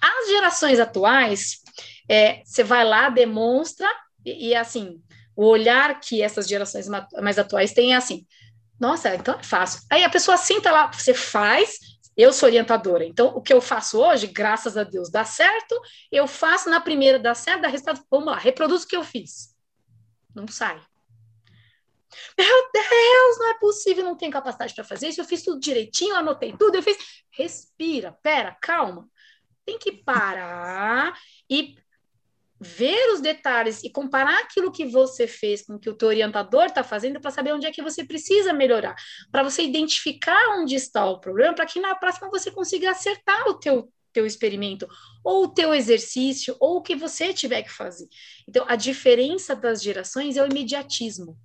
As 0.00 0.28
gerações 0.28 0.78
atuais, 0.78 1.62
é, 2.08 2.42
você 2.44 2.62
vai 2.62 2.84
lá, 2.84 3.08
demonstra, 3.08 3.88
e, 4.24 4.48
e, 4.48 4.54
assim, 4.54 5.00
o 5.36 5.46
olhar 5.46 5.98
que 6.00 6.22
essas 6.22 6.46
gerações 6.46 6.86
mais 7.20 7.38
atuais 7.38 7.72
têm 7.72 7.94
é 7.94 7.96
assim: 7.96 8.26
nossa, 8.78 9.14
então 9.14 9.38
é 9.38 9.42
fácil. 9.42 9.80
Aí 9.90 10.04
a 10.04 10.10
pessoa 10.10 10.36
senta 10.36 10.70
lá, 10.70 10.90
você 10.90 11.14
faz, 11.14 11.78
eu 12.16 12.32
sou 12.32 12.48
orientadora, 12.48 13.04
então 13.04 13.28
o 13.28 13.42
que 13.42 13.52
eu 13.52 13.60
faço 13.60 13.98
hoje, 13.98 14.26
graças 14.26 14.76
a 14.76 14.84
Deus, 14.84 15.10
dá 15.10 15.24
certo, 15.24 15.80
eu 16.12 16.26
faço 16.26 16.70
na 16.70 16.80
primeira, 16.80 17.18
dá 17.18 17.34
certo, 17.34 17.62
dá 17.62 17.68
resultado, 17.68 18.04
vamos 18.10 18.26
lá, 18.26 18.38
reproduz 18.38 18.82
o 18.82 18.88
que 18.88 18.96
eu 18.96 19.04
fiz. 19.04 19.54
Não 20.34 20.46
sai. 20.48 20.80
Meu 22.38 22.70
Deus, 22.72 23.38
não 23.38 23.50
é 23.50 23.58
possível, 23.58 24.04
não 24.04 24.16
tenho 24.16 24.32
capacidade 24.32 24.74
para 24.74 24.84
fazer 24.84 25.08
isso. 25.08 25.20
Eu 25.20 25.24
fiz 25.24 25.42
tudo 25.42 25.60
direitinho, 25.60 26.16
anotei 26.16 26.54
tudo, 26.56 26.76
eu 26.76 26.82
fiz. 26.82 26.96
Respira, 27.30 28.12
pera, 28.22 28.56
calma. 28.60 29.08
Tem 29.64 29.78
que 29.78 29.92
parar 29.92 31.18
e 31.48 31.76
ver 32.60 33.12
os 33.12 33.20
detalhes 33.20 33.82
e 33.82 33.90
comparar 33.90 34.38
aquilo 34.38 34.72
que 34.72 34.86
você 34.86 35.26
fez 35.26 35.62
com 35.62 35.74
o 35.74 35.78
que 35.78 35.90
o 35.90 35.94
teu 35.94 36.08
orientador 36.08 36.66
está 36.66 36.82
fazendo 36.82 37.20
para 37.20 37.30
saber 37.30 37.52
onde 37.52 37.66
é 37.66 37.72
que 37.72 37.82
você 37.82 38.04
precisa 38.04 38.52
melhorar, 38.52 38.94
para 39.30 39.42
você 39.42 39.62
identificar 39.62 40.56
onde 40.58 40.74
está 40.74 41.04
o 41.04 41.20
problema, 41.20 41.54
para 41.54 41.66
que 41.66 41.80
na 41.80 41.94
próxima 41.94 42.30
você 42.30 42.50
consiga 42.50 42.90
acertar 42.90 43.46
o 43.48 43.54
teu 43.54 43.92
teu 44.14 44.24
experimento, 44.24 44.86
ou 45.24 45.44
o 45.44 45.48
teu 45.48 45.74
exercício, 45.74 46.56
ou 46.60 46.76
o 46.76 46.82
que 46.82 46.94
você 46.94 47.34
tiver 47.34 47.62
que 47.64 47.70
fazer. 47.70 48.06
Então, 48.48 48.64
a 48.68 48.76
diferença 48.76 49.56
das 49.56 49.82
gerações 49.82 50.36
é 50.36 50.42
o 50.42 50.46
imediatismo. 50.46 51.36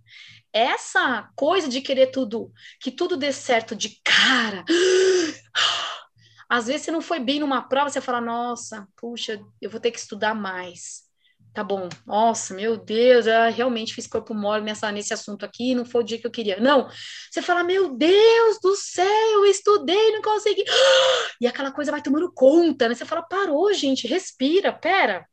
Essa 0.53 1.29
coisa 1.35 1.67
de 1.67 1.81
querer 1.81 2.07
tudo, 2.07 2.51
que 2.81 2.91
tudo 2.91 3.17
dê 3.17 3.31
certo 3.31 3.75
de 3.75 3.99
cara. 4.03 4.63
Às 6.49 6.65
vezes 6.65 6.83
você 6.83 6.91
não 6.91 7.01
foi 7.01 7.19
bem 7.19 7.39
numa 7.39 7.61
prova, 7.61 7.89
você 7.89 8.01
fala, 8.01 8.19
nossa, 8.19 8.87
puxa, 8.97 9.39
eu 9.61 9.69
vou 9.69 9.79
ter 9.79 9.91
que 9.91 9.99
estudar 9.99 10.33
mais 10.33 11.09
tá 11.53 11.63
bom, 11.63 11.89
nossa, 12.05 12.53
meu 12.53 12.77
Deus, 12.77 13.25
eu 13.25 13.51
realmente 13.51 13.93
fiz 13.93 14.07
corpo 14.07 14.33
mole 14.33 14.63
nessa, 14.63 14.91
nesse 14.91 15.13
assunto 15.13 15.45
aqui, 15.45 15.73
não 15.73 15.83
foi 15.85 16.01
o 16.01 16.05
dia 16.05 16.19
que 16.19 16.27
eu 16.27 16.31
queria. 16.31 16.59
Não, 16.59 16.89
você 17.29 17.41
fala, 17.41 17.63
meu 17.63 17.95
Deus 17.95 18.59
do 18.61 18.75
céu, 18.75 19.05
eu 19.05 19.45
estudei, 19.45 20.11
não 20.11 20.21
consegui. 20.21 20.63
E 21.41 21.47
aquela 21.47 21.71
coisa 21.71 21.91
vai 21.91 22.01
tomando 22.01 22.31
conta, 22.33 22.89
né? 22.89 22.95
Você 22.95 23.05
fala, 23.05 23.21
parou, 23.23 23.71
gente, 23.73 24.07
respira, 24.07 24.73
pera. 24.73 25.25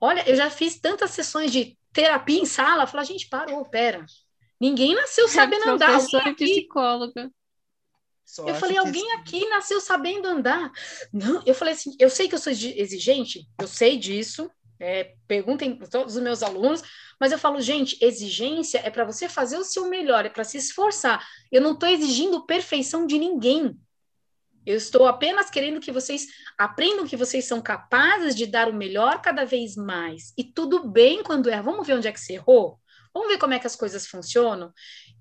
Olha, 0.00 0.26
eu 0.28 0.34
já 0.34 0.48
fiz 0.48 0.80
tantas 0.80 1.10
sessões 1.10 1.52
de 1.52 1.76
terapia 1.92 2.40
em 2.40 2.46
sala, 2.46 2.86
fala, 2.86 3.04
gente, 3.04 3.28
parou, 3.28 3.62
pera. 3.68 4.06
Ninguém 4.60 4.94
nasceu 4.94 5.26
é 5.26 5.28
sabendo 5.30 5.70
andar. 5.70 5.90
Professora 5.90 6.30
e 6.30 6.34
psicóloga. 6.34 7.30
Só 8.24 8.46
eu 8.46 8.54
falei, 8.54 8.76
alguém 8.76 9.10
aqui 9.12 9.48
nasceu 9.48 9.80
sabendo 9.80 10.28
andar. 10.28 10.70
Não, 11.10 11.42
eu 11.46 11.54
falei 11.54 11.72
assim, 11.72 11.96
eu 11.98 12.10
sei 12.10 12.28
que 12.28 12.34
eu 12.34 12.38
sou 12.38 12.52
exigente, 12.52 13.48
eu 13.58 13.66
sei 13.66 13.96
disso, 13.96 14.50
é, 14.78 15.14
perguntem 15.26 15.78
todos 15.78 16.14
os 16.14 16.22
meus 16.22 16.42
alunos, 16.42 16.82
mas 17.18 17.32
eu 17.32 17.38
falo, 17.38 17.58
gente, 17.58 17.96
exigência 18.04 18.82
é 18.84 18.90
para 18.90 19.06
você 19.06 19.30
fazer 19.30 19.56
o 19.56 19.64
seu 19.64 19.88
melhor, 19.88 20.26
é 20.26 20.28
para 20.28 20.44
se 20.44 20.58
esforçar. 20.58 21.26
Eu 21.50 21.62
não 21.62 21.72
estou 21.72 21.88
exigindo 21.88 22.44
perfeição 22.44 23.06
de 23.06 23.18
ninguém. 23.18 23.74
Eu 24.66 24.76
estou 24.76 25.06
apenas 25.06 25.48
querendo 25.48 25.80
que 25.80 25.90
vocês 25.90 26.26
aprendam 26.58 27.06
que 27.06 27.16
vocês 27.16 27.46
são 27.46 27.62
capazes 27.62 28.36
de 28.36 28.44
dar 28.44 28.68
o 28.68 28.74
melhor 28.74 29.22
cada 29.22 29.46
vez 29.46 29.74
mais. 29.74 30.34
E 30.36 30.44
tudo 30.44 30.86
bem 30.86 31.22
quando 31.22 31.48
é. 31.48 31.62
Vamos 31.62 31.86
ver 31.86 31.94
onde 31.94 32.06
é 32.06 32.12
que 32.12 32.20
você 32.20 32.34
errou? 32.34 32.78
Vamos 33.18 33.32
ver 33.32 33.38
como 33.38 33.52
é 33.52 33.58
que 33.58 33.66
as 33.66 33.74
coisas 33.74 34.06
funcionam. 34.06 34.72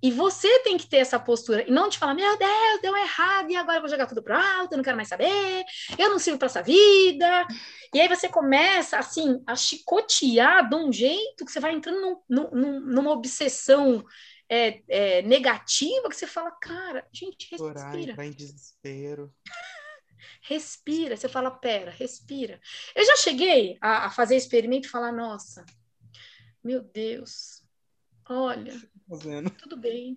E 0.04 0.12
você 0.12 0.60
tem 0.60 0.78
que 0.78 0.88
ter 0.88 0.98
essa 0.98 1.20
postura 1.20 1.68
e 1.68 1.72
não 1.72 1.90
te 1.90 1.98
falar, 1.98 2.14
meu 2.14 2.38
Deus, 2.38 2.82
deu 2.82 2.96
errado 2.96 3.50
e 3.50 3.56
agora 3.56 3.78
eu 3.78 3.82
vou 3.82 3.90
jogar 3.90 4.06
tudo 4.06 4.22
pro 4.22 4.36
alto, 4.36 4.74
eu 4.74 4.78
não 4.78 4.84
quero 4.84 4.96
mais 4.96 5.10
saber, 5.10 5.66
eu 5.98 6.10
não 6.12 6.20
sirvo 6.20 6.38
para 6.38 6.46
essa 6.46 6.62
vida. 6.62 7.48
E 7.92 8.00
aí 8.00 8.08
você 8.08 8.30
começa, 8.30 9.00
assim, 9.00 9.42
a 9.48 9.56
chicotear 9.56 10.70
de 10.70 10.76
um 10.76 10.94
jeito 10.94 11.44
que 11.44 11.52
você 11.52 11.60
vai 11.60 11.74
entrando 11.74 12.22
num, 12.30 12.50
num, 12.52 12.80
numa 12.82 13.12
obsessão 13.12 14.06
é, 14.48 14.84
é, 14.88 15.22
negativa 15.24 16.08
que 16.08 16.16
você 16.16 16.28
fala, 16.28 16.52
cara, 16.52 17.08
gente, 17.12 17.50
respira. 17.50 18.12
Entrar 18.12 18.26
em 18.28 18.32
desespero. 18.32 19.34
respira, 20.44 21.18
você 21.18 21.28
fala, 21.28 21.50
pera, 21.50 21.90
respira. 21.90 22.62
Eu 22.96 23.04
já 23.04 23.16
cheguei 23.16 23.76
a, 23.82 24.06
a 24.06 24.10
fazer 24.12 24.36
experimento 24.36 24.88
e 24.88 24.92
falar, 24.92 25.12
nossa, 25.12 25.66
meu 26.64 26.84
Deus, 26.84 27.64
Olha, 28.30 28.74
Fazendo. 29.10 29.50
tudo 29.52 29.78
bem. 29.78 30.14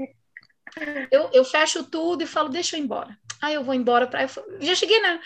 Eu, 1.11 1.31
eu 1.33 1.45
fecho 1.45 1.85
tudo 1.85 2.23
e 2.23 2.27
falo, 2.27 2.49
deixa 2.49 2.77
eu 2.77 2.81
ir 2.81 2.85
embora. 2.85 3.17
Aí 3.41 3.55
eu 3.55 3.65
vou 3.65 3.75
embora 3.75 4.07
para. 4.07 4.27
Já 4.61 4.75
cheguei 4.75 5.01
na, 5.01 5.21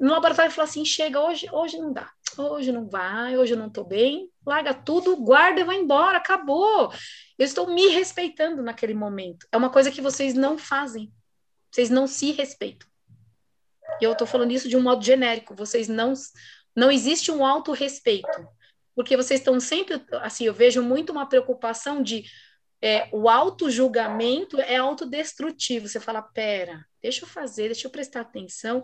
no 0.00 0.12
laboratório 0.12 0.50
e 0.50 0.54
falo 0.54 0.68
assim: 0.68 0.84
chega, 0.84 1.20
hoje, 1.20 1.48
hoje 1.50 1.76
não 1.78 1.92
dá, 1.92 2.10
hoje 2.38 2.70
não 2.70 2.88
vai, 2.88 3.36
hoje 3.36 3.54
eu 3.54 3.58
não 3.58 3.66
estou 3.66 3.84
bem, 3.84 4.30
larga 4.46 4.72
tudo, 4.72 5.16
guarda 5.16 5.60
e 5.60 5.64
vai 5.64 5.76
embora, 5.76 6.18
acabou. 6.18 6.92
Eu 7.38 7.44
estou 7.44 7.66
me 7.66 7.88
respeitando 7.88 8.62
naquele 8.62 8.94
momento. 8.94 9.46
É 9.50 9.56
uma 9.56 9.70
coisa 9.70 9.90
que 9.90 10.00
vocês 10.00 10.34
não 10.34 10.56
fazem. 10.56 11.12
Vocês 11.70 11.90
não 11.90 12.06
se 12.06 12.32
respeitam. 12.32 12.88
E 14.00 14.04
eu 14.04 14.12
estou 14.12 14.26
falando 14.26 14.52
isso 14.52 14.68
de 14.68 14.76
um 14.76 14.82
modo 14.82 15.04
genérico. 15.04 15.54
Vocês 15.54 15.88
não. 15.88 16.12
Não 16.74 16.90
existe 16.90 17.30
um 17.30 17.44
autorrespeito 17.44 18.48
porque 18.94 19.16
vocês 19.16 19.40
estão 19.40 19.58
sempre, 19.58 20.02
assim, 20.20 20.44
eu 20.44 20.54
vejo 20.54 20.82
muito 20.82 21.10
uma 21.10 21.28
preocupação 21.28 22.02
de 22.02 22.24
é, 22.82 23.08
o 23.12 23.28
auto-julgamento 23.28 24.60
é 24.60 24.76
autodestrutivo. 24.76 25.88
Você 25.88 26.00
fala, 26.00 26.20
pera, 26.20 26.84
deixa 27.00 27.24
eu 27.24 27.28
fazer, 27.28 27.66
deixa 27.66 27.86
eu 27.86 27.90
prestar 27.90 28.22
atenção. 28.22 28.82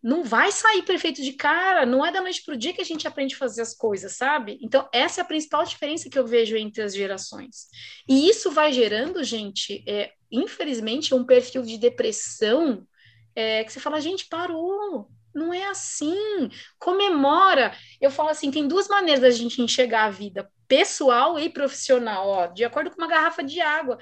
Não 0.00 0.22
vai 0.22 0.52
sair 0.52 0.82
perfeito 0.82 1.20
de 1.20 1.32
cara, 1.32 1.84
não 1.84 2.06
é 2.06 2.12
da 2.12 2.20
noite 2.20 2.44
para 2.44 2.54
o 2.54 2.56
dia 2.56 2.72
que 2.72 2.80
a 2.80 2.84
gente 2.84 3.08
aprende 3.08 3.34
a 3.34 3.38
fazer 3.38 3.62
as 3.62 3.74
coisas, 3.74 4.12
sabe? 4.12 4.56
Então, 4.62 4.88
essa 4.92 5.20
é 5.20 5.22
a 5.22 5.26
principal 5.26 5.64
diferença 5.64 6.08
que 6.08 6.16
eu 6.16 6.24
vejo 6.24 6.56
entre 6.56 6.80
as 6.80 6.94
gerações. 6.94 7.66
E 8.08 8.28
isso 8.28 8.52
vai 8.52 8.72
gerando, 8.72 9.24
gente, 9.24 9.82
é, 9.88 10.12
infelizmente, 10.30 11.12
um 11.12 11.24
perfil 11.24 11.62
de 11.62 11.76
depressão 11.76 12.86
é, 13.34 13.64
que 13.64 13.72
você 13.72 13.80
fala, 13.80 14.00
gente, 14.00 14.28
parou, 14.28 15.10
não 15.36 15.52
é 15.52 15.66
assim. 15.66 16.50
Comemora. 16.78 17.72
Eu 18.00 18.10
falo 18.10 18.30
assim, 18.30 18.50
tem 18.50 18.66
duas 18.66 18.88
maneiras 18.88 19.20
da 19.20 19.30
gente 19.30 19.60
enxergar 19.62 20.04
a 20.04 20.10
vida, 20.10 20.50
pessoal 20.66 21.38
e 21.38 21.48
profissional, 21.48 22.28
ó, 22.28 22.46
de 22.46 22.64
acordo 22.64 22.90
com 22.90 23.00
uma 23.00 23.08
garrafa 23.08 23.42
de 23.42 23.60
água. 23.60 23.98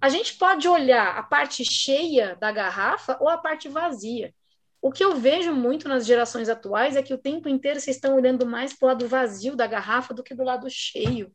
A 0.00 0.08
gente 0.08 0.34
pode 0.36 0.68
olhar 0.68 1.16
a 1.16 1.22
parte 1.22 1.64
cheia 1.64 2.36
da 2.36 2.50
garrafa 2.52 3.16
ou 3.20 3.28
a 3.28 3.38
parte 3.38 3.68
vazia. 3.68 4.34
O 4.80 4.92
que 4.92 5.04
eu 5.04 5.16
vejo 5.16 5.52
muito 5.52 5.88
nas 5.88 6.06
gerações 6.06 6.48
atuais 6.48 6.96
é 6.96 7.02
que 7.02 7.14
o 7.14 7.18
tempo 7.18 7.48
inteiro 7.48 7.80
vocês 7.80 7.96
estão 7.96 8.14
olhando 8.14 8.46
mais 8.46 8.72
para 8.72 8.86
o 8.86 8.88
lado 8.88 9.08
vazio 9.08 9.56
da 9.56 9.66
garrafa 9.66 10.14
do 10.14 10.22
que 10.22 10.34
do 10.34 10.44
lado 10.44 10.68
cheio. 10.70 11.32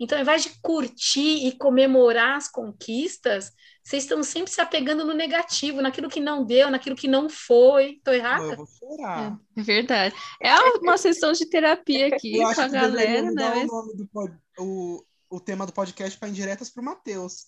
Então, 0.00 0.16
ao 0.16 0.22
invés 0.22 0.42
de 0.42 0.50
curtir 0.62 1.46
e 1.46 1.52
comemorar 1.52 2.36
as 2.36 2.48
conquistas, 2.48 3.52
vocês 3.88 4.02
estão 4.02 4.22
sempre 4.22 4.52
se 4.52 4.60
apegando 4.60 5.02
no 5.02 5.14
negativo, 5.14 5.80
naquilo 5.80 6.10
que 6.10 6.20
não 6.20 6.44
deu, 6.44 6.70
naquilo 6.70 6.94
que 6.94 7.08
não 7.08 7.26
foi. 7.26 7.92
Estou 7.92 8.12
errada? 8.12 8.44
Eu 8.44 8.56
vou 8.56 8.66
chorar. 8.66 9.40
É, 9.56 9.60
é 9.60 9.62
verdade. 9.62 10.14
É 10.42 10.54
uma 10.78 10.98
sessão 10.98 11.32
de 11.32 11.46
terapia 11.48 12.08
aqui 12.14 12.36
com 12.38 12.60
a 12.60 12.68
galera, 12.68 13.30
né? 13.30 13.64
O, 13.64 13.66
nome 13.66 13.96
do 13.96 14.06
pod, 14.08 14.36
o, 14.58 15.02
o 15.30 15.40
tema 15.40 15.64
do 15.64 15.72
podcast 15.72 16.18
para 16.18 16.28
indiretas 16.28 16.68
para 16.68 16.82
o 16.82 16.84
Matheus. 16.84 17.46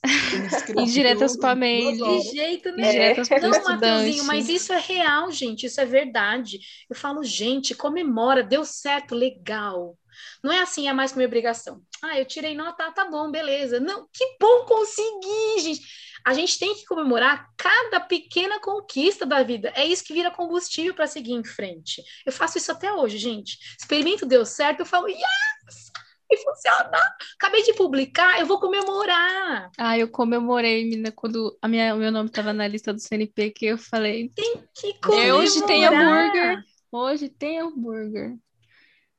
indiretas 0.78 1.36
para 1.36 1.54
Meire. 1.54 1.98
De 1.98 2.22
jeito 2.30 2.72
nenhum. 2.72 2.88
Indiretas 2.88 3.28
para 3.28 3.40
Não, 3.40 3.62
Matheusinho, 3.62 4.24
mas 4.24 4.48
isso 4.48 4.72
é 4.72 4.80
real, 4.80 5.30
gente. 5.30 5.66
Isso 5.66 5.78
é 5.78 5.84
verdade. 5.84 6.58
Eu 6.88 6.96
falo, 6.96 7.22
gente, 7.22 7.74
comemora, 7.74 8.42
deu 8.42 8.64
certo, 8.64 9.14
legal. 9.14 9.94
Não 10.42 10.50
é 10.50 10.60
assim, 10.60 10.88
é 10.88 10.92
mais 10.94 11.12
que 11.12 11.18
minha 11.18 11.28
obrigação. 11.28 11.82
Ah, 12.02 12.18
eu 12.18 12.24
tirei 12.24 12.54
nota, 12.54 12.90
tá 12.92 13.10
bom, 13.10 13.30
beleza. 13.30 13.78
Não, 13.78 14.08
que 14.10 14.38
bom 14.40 14.64
conseguir, 14.64 15.60
gente. 15.60 16.09
A 16.24 16.34
gente 16.34 16.58
tem 16.58 16.74
que 16.74 16.84
comemorar 16.84 17.48
cada 17.56 18.00
pequena 18.00 18.60
conquista 18.60 19.24
da 19.24 19.42
vida. 19.42 19.72
É 19.74 19.86
isso 19.86 20.04
que 20.04 20.12
vira 20.12 20.30
combustível 20.30 20.94
para 20.94 21.06
seguir 21.06 21.32
em 21.32 21.44
frente. 21.44 22.02
Eu 22.24 22.32
faço 22.32 22.58
isso 22.58 22.70
até 22.72 22.92
hoje, 22.92 23.18
gente. 23.18 23.58
Experimento 23.78 24.26
deu 24.26 24.44
certo, 24.44 24.80
eu 24.80 24.86
falo, 24.86 25.08
yes! 25.08 25.90
E 26.32 26.36
funciona. 26.36 27.16
Acabei 27.34 27.64
de 27.64 27.74
publicar, 27.74 28.38
eu 28.38 28.46
vou 28.46 28.60
comemorar. 28.60 29.68
Ah, 29.76 29.98
eu 29.98 30.08
comemorei, 30.08 30.84
menina, 30.84 31.10
quando 31.10 31.58
a 31.60 31.66
minha, 31.66 31.92
o 31.92 31.98
meu 31.98 32.12
nome 32.12 32.28
estava 32.28 32.52
na 32.52 32.68
lista 32.68 32.92
do 32.92 33.00
CNP, 33.00 33.50
que 33.50 33.66
eu 33.66 33.76
falei. 33.76 34.30
Tem 34.36 34.62
que 34.74 34.94
comemorar. 35.00 35.36
Hoje 35.36 35.66
tem 35.66 35.84
hambúrguer. 35.84 36.64
Hoje 36.92 37.28
tem 37.28 37.58
hambúrguer. 37.58 38.36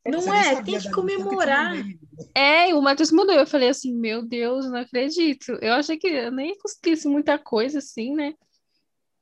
Não 0.06 0.34
é, 0.34 0.64
tem 0.64 0.80
que 0.80 0.92
comemorar. 0.92 1.76
É, 2.36 2.74
o 2.74 2.82
Matheus 2.82 3.12
mudou. 3.12 3.36
Eu 3.36 3.46
falei 3.46 3.70
assim, 3.70 3.94
meu 3.94 4.24
Deus, 4.24 4.66
não 4.70 4.80
acredito. 4.80 5.52
Eu 5.62 5.74
achei 5.74 5.98
que 5.98 6.08
eu 6.08 6.32
nem 6.32 6.58
conseguisse 6.58 7.08
muita 7.08 7.38
coisa 7.38 7.78
assim, 7.78 8.16
né? 8.16 8.34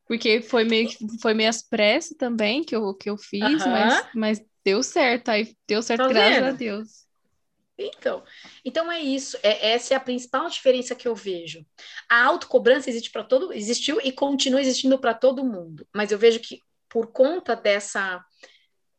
Porque 0.08 0.42
foi 0.42 0.64
meio 0.64 0.90
que 0.90 0.98
foi 1.22 1.34
meio 1.34 1.50
às 1.50 1.62
pressas 1.62 2.18
também 2.18 2.64
que 2.64 2.76
eu, 2.76 2.94
que 2.96 3.10
eu 3.10 3.18
fiz, 3.18 3.62
uh 3.62 3.66
-huh. 3.66 3.72
mas, 3.72 4.08
mas 4.16 4.46
deu 4.64 4.82
certo. 4.82 5.30
Aí 5.30 5.56
deu 5.68 5.82
certo, 5.82 6.02
tá 6.02 6.08
graças 6.08 6.36
vendo? 6.36 6.48
a 6.48 6.52
Deus. 6.52 7.10
Então, 7.78 8.24
então 8.64 8.92
é 8.92 9.00
isso. 9.00 9.38
É, 9.44 9.72
essa 9.72 9.94
é 9.94 9.98
a 9.98 10.02
principal 10.02 10.50
diferença 10.50 10.96
que 10.96 11.08
eu 11.08 11.16
vejo. 11.16 11.66
A 12.10 12.26
autocobrança 12.26 12.90
existe 12.90 13.12
para 13.12 13.24
todo, 13.24 13.54
existiu 13.54 14.00
e 14.04 14.12
continua 14.12 14.62
existindo 14.62 14.98
para 15.00 15.14
todo 15.14 15.46
mundo. 15.46 15.88
Mas 15.94 16.12
eu 16.12 16.18
vejo 16.18 16.40
que 16.40 16.62
por 16.90 17.08
conta 17.08 17.56
dessa 17.56 18.24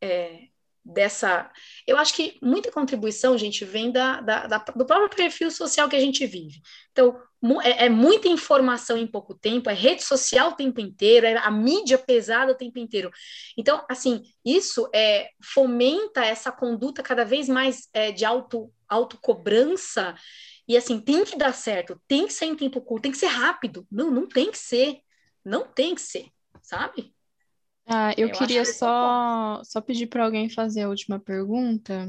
é, 0.01 0.47
dessa. 0.83 1.49
Eu 1.85 1.97
acho 1.97 2.13
que 2.13 2.37
muita 2.41 2.71
contribuição, 2.71 3.37
gente, 3.37 3.63
vem 3.63 3.91
da, 3.91 4.19
da, 4.21 4.47
da, 4.47 4.57
do 4.57 4.85
próprio 4.85 5.15
perfil 5.15 5.51
social 5.51 5.87
que 5.87 5.95
a 5.95 5.99
gente 5.99 6.25
vive. 6.25 6.61
Então, 6.91 7.17
é, 7.63 7.85
é, 7.85 7.89
muita 7.89 8.27
informação 8.27 8.97
em 8.97 9.07
pouco 9.07 9.33
tempo, 9.33 9.69
é 9.69 9.73
rede 9.73 10.03
social 10.03 10.49
o 10.49 10.55
tempo 10.55 10.79
inteiro, 10.79 11.25
é 11.25 11.37
a 11.37 11.49
mídia 11.49 11.97
pesada 11.97 12.51
o 12.51 12.57
tempo 12.57 12.79
inteiro. 12.79 13.11
Então, 13.57 13.83
assim, 13.89 14.21
isso 14.45 14.89
é, 14.93 15.29
fomenta 15.43 16.23
essa 16.25 16.51
conduta 16.51 17.01
cada 17.01 17.23
vez 17.23 17.47
mais 17.47 17.87
é, 17.93 18.11
de 18.11 18.25
auto, 18.25 18.71
autocobrança. 18.87 20.15
E 20.67 20.77
assim, 20.77 20.99
tem 20.99 21.23
que 21.25 21.37
dar 21.37 21.53
certo, 21.53 21.99
tem 22.07 22.27
que 22.27 22.33
ser 22.33 22.45
em 22.45 22.55
tempo 22.55 22.81
curto, 22.81 23.03
tem 23.03 23.11
que 23.11 23.17
ser 23.17 23.27
rápido. 23.27 23.85
Não, 23.91 24.11
não 24.11 24.27
tem 24.27 24.51
que 24.51 24.57
ser. 24.57 24.99
Não 25.43 25.65
tem 25.65 25.95
que 25.95 26.01
ser, 26.01 26.27
sabe? 26.61 27.11
Ah, 27.87 28.13
eu, 28.17 28.27
eu 28.27 28.33
queria 28.33 28.63
só, 28.63 29.61
só 29.63 29.81
pedir 29.81 30.07
para 30.07 30.23
alguém 30.23 30.49
fazer 30.49 30.83
a 30.83 30.89
última 30.89 31.19
pergunta. 31.19 32.07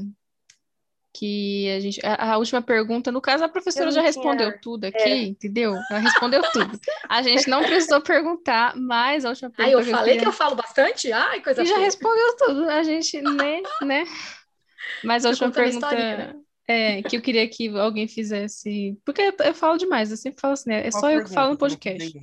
Que 1.15 1.69
a 1.69 1.79
gente. 1.79 2.03
A, 2.03 2.33
a 2.33 2.37
última 2.37 2.59
pergunta, 2.59 3.11
no 3.11 3.21
caso, 3.21 3.43
a 3.43 3.49
professora 3.49 3.91
já 3.91 4.01
respondeu 4.01 4.49
quero. 4.49 4.61
tudo 4.61 4.85
aqui, 4.85 4.97
é. 4.97 5.23
entendeu? 5.23 5.75
Ela 5.91 5.99
respondeu 5.99 6.41
tudo. 6.51 6.79
A 7.07 7.21
gente 7.21 7.47
não 7.47 7.63
precisou 7.63 8.01
perguntar, 8.01 8.75
mas 8.75 9.23
a 9.23 9.29
última 9.29 9.51
pergunta. 9.51 9.77
Ah, 9.77 9.79
eu 9.79 9.85
falei 9.85 9.93
que 9.93 9.99
eu, 9.99 10.03
queria... 10.05 10.21
que 10.21 10.27
eu 10.27 10.31
falo 10.31 10.55
bastante? 10.55 11.11
Ai, 11.11 11.39
coisa 11.41 11.61
E 11.61 11.65
já 11.67 11.77
respondeu 11.77 12.35
tudo. 12.37 12.67
A 12.67 12.81
gente, 12.81 13.21
né? 13.21 13.61
né? 13.83 14.05
Mas 15.03 15.23
a 15.23 15.29
última 15.29 15.51
pergunta. 15.51 15.91
Né? 15.91 16.33
É, 16.67 17.03
que 17.03 17.17
eu 17.17 17.21
queria 17.21 17.47
que 17.47 17.67
alguém 17.77 18.07
fizesse. 18.07 18.97
Porque 19.05 19.33
eu 19.43 19.53
falo 19.53 19.77
demais, 19.77 20.09
eu 20.09 20.17
sempre 20.17 20.41
falo 20.41 20.53
assim, 20.53 20.69
né? 20.69 20.87
É 20.87 20.89
Qual 20.89 21.01
só 21.01 21.07
pergunta? 21.07 21.25
eu 21.25 21.29
que 21.29 21.33
falo 21.33 21.51
no 21.51 21.57
podcast. 21.57 22.19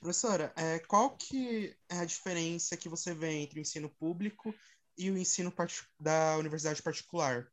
Professora, 0.00 0.52
é, 0.56 0.78
qual 0.80 1.16
que 1.16 1.74
é 1.88 1.98
a 1.98 2.04
diferença 2.04 2.76
que 2.76 2.88
você 2.88 3.14
vê 3.14 3.32
entre 3.32 3.58
o 3.58 3.62
ensino 3.62 3.88
público 3.88 4.54
e 4.96 5.10
o 5.10 5.18
ensino 5.18 5.52
da 5.98 6.36
universidade 6.38 6.82
particular? 6.82 7.46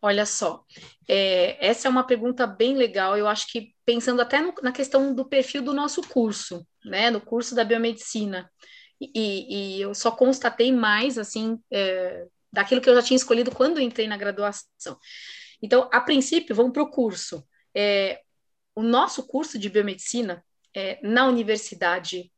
Olha 0.00 0.26
só, 0.26 0.62
é, 1.08 1.66
essa 1.66 1.88
é 1.88 1.90
uma 1.90 2.06
pergunta 2.06 2.46
bem 2.46 2.76
legal. 2.76 3.16
Eu 3.16 3.26
acho 3.26 3.50
que 3.50 3.74
pensando 3.86 4.20
até 4.20 4.40
no, 4.40 4.52
na 4.62 4.70
questão 4.70 5.14
do 5.14 5.24
perfil 5.24 5.62
do 5.62 5.72
nosso 5.72 6.02
curso, 6.02 6.66
né, 6.84 7.10
no 7.10 7.20
curso 7.20 7.54
da 7.54 7.64
biomedicina, 7.64 8.50
e, 9.00 9.76
e 9.76 9.80
eu 9.80 9.94
só 9.94 10.10
constatei 10.10 10.70
mais 10.72 11.18
assim 11.18 11.58
é, 11.70 12.26
daquilo 12.52 12.80
que 12.80 12.88
eu 12.88 12.94
já 12.94 13.02
tinha 13.02 13.16
escolhido 13.16 13.50
quando 13.50 13.80
entrei 13.80 14.06
na 14.06 14.16
graduação. 14.16 14.98
Então, 15.62 15.88
a 15.92 16.00
princípio, 16.00 16.54
vamos 16.54 16.72
para 16.72 16.82
o 16.82 16.90
curso. 16.90 17.42
É, 17.74 18.20
o 18.74 18.82
nosso 18.82 19.26
curso 19.26 19.58
de 19.58 19.68
biomedicina 19.68 20.44
é, 20.74 20.98
na 21.02 21.26
universidade 21.26 22.30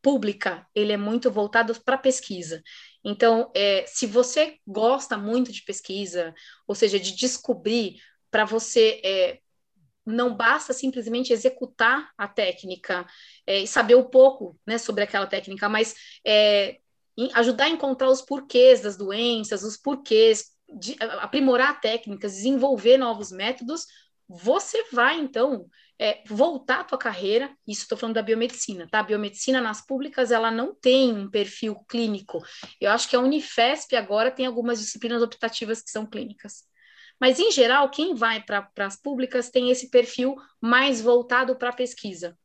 pública, 0.00 0.66
ele 0.74 0.92
é 0.92 0.96
muito 0.96 1.30
voltado 1.30 1.74
para 1.84 1.96
pesquisa. 1.96 2.62
Então, 3.04 3.50
é, 3.54 3.84
se 3.86 4.06
você 4.06 4.58
gosta 4.66 5.16
muito 5.16 5.52
de 5.52 5.62
pesquisa, 5.62 6.34
ou 6.66 6.74
seja, 6.74 6.98
de 6.98 7.14
descobrir, 7.14 8.00
para 8.30 8.44
você 8.44 9.00
é, 9.04 9.38
não 10.04 10.34
basta 10.34 10.72
simplesmente 10.72 11.32
executar 11.32 12.10
a 12.18 12.26
técnica 12.26 13.06
é, 13.46 13.60
e 13.60 13.66
saber 13.66 13.94
um 13.94 14.04
pouco 14.04 14.58
né, 14.66 14.78
sobre 14.78 15.04
aquela 15.04 15.26
técnica, 15.26 15.68
mas 15.68 15.94
é, 16.26 16.78
ajudar 17.34 17.64
a 17.64 17.70
encontrar 17.70 18.08
os 18.08 18.22
porquês 18.22 18.80
das 18.80 18.96
doenças, 18.96 19.62
os 19.62 19.76
porquês, 19.76 20.50
de, 20.74 20.96
aprimorar 21.20 21.80
técnicas, 21.80 22.34
desenvolver 22.34 22.96
novos 22.96 23.30
métodos, 23.30 23.86
você 24.28 24.84
vai, 24.90 25.20
então, 25.20 25.66
é, 26.02 26.20
voltar 26.26 26.80
a 26.80 26.84
tua 26.84 26.98
carreira, 26.98 27.56
isso 27.64 27.82
estou 27.82 27.96
falando 27.96 28.16
da 28.16 28.22
biomedicina, 28.22 28.88
tá? 28.90 28.98
A 28.98 29.04
biomedicina 29.04 29.60
nas 29.60 29.86
públicas, 29.86 30.32
ela 30.32 30.50
não 30.50 30.74
tem 30.74 31.12
um 31.12 31.30
perfil 31.30 31.76
clínico. 31.88 32.42
Eu 32.80 32.90
acho 32.90 33.08
que 33.08 33.14
a 33.14 33.20
Unifesp 33.20 33.94
agora 33.94 34.32
tem 34.32 34.44
algumas 34.44 34.80
disciplinas 34.80 35.22
optativas 35.22 35.80
que 35.80 35.92
são 35.92 36.04
clínicas. 36.04 36.64
Mas, 37.20 37.38
em 37.38 37.52
geral, 37.52 37.88
quem 37.88 38.16
vai 38.16 38.42
para 38.42 38.68
as 38.78 39.00
públicas 39.00 39.48
tem 39.48 39.70
esse 39.70 39.90
perfil 39.90 40.34
mais 40.60 41.00
voltado 41.00 41.54
para 41.54 41.68
a 41.68 41.72
pesquisa. 41.72 42.36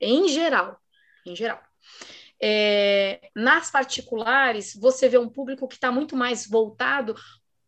Em 0.00 0.28
geral, 0.28 0.78
em 1.26 1.34
geral. 1.34 1.60
É, 2.40 3.30
nas 3.34 3.68
particulares, 3.68 4.76
você 4.76 5.08
vê 5.08 5.18
um 5.18 5.28
público 5.28 5.66
que 5.66 5.74
está 5.74 5.90
muito 5.90 6.14
mais 6.14 6.46
voltado 6.46 7.16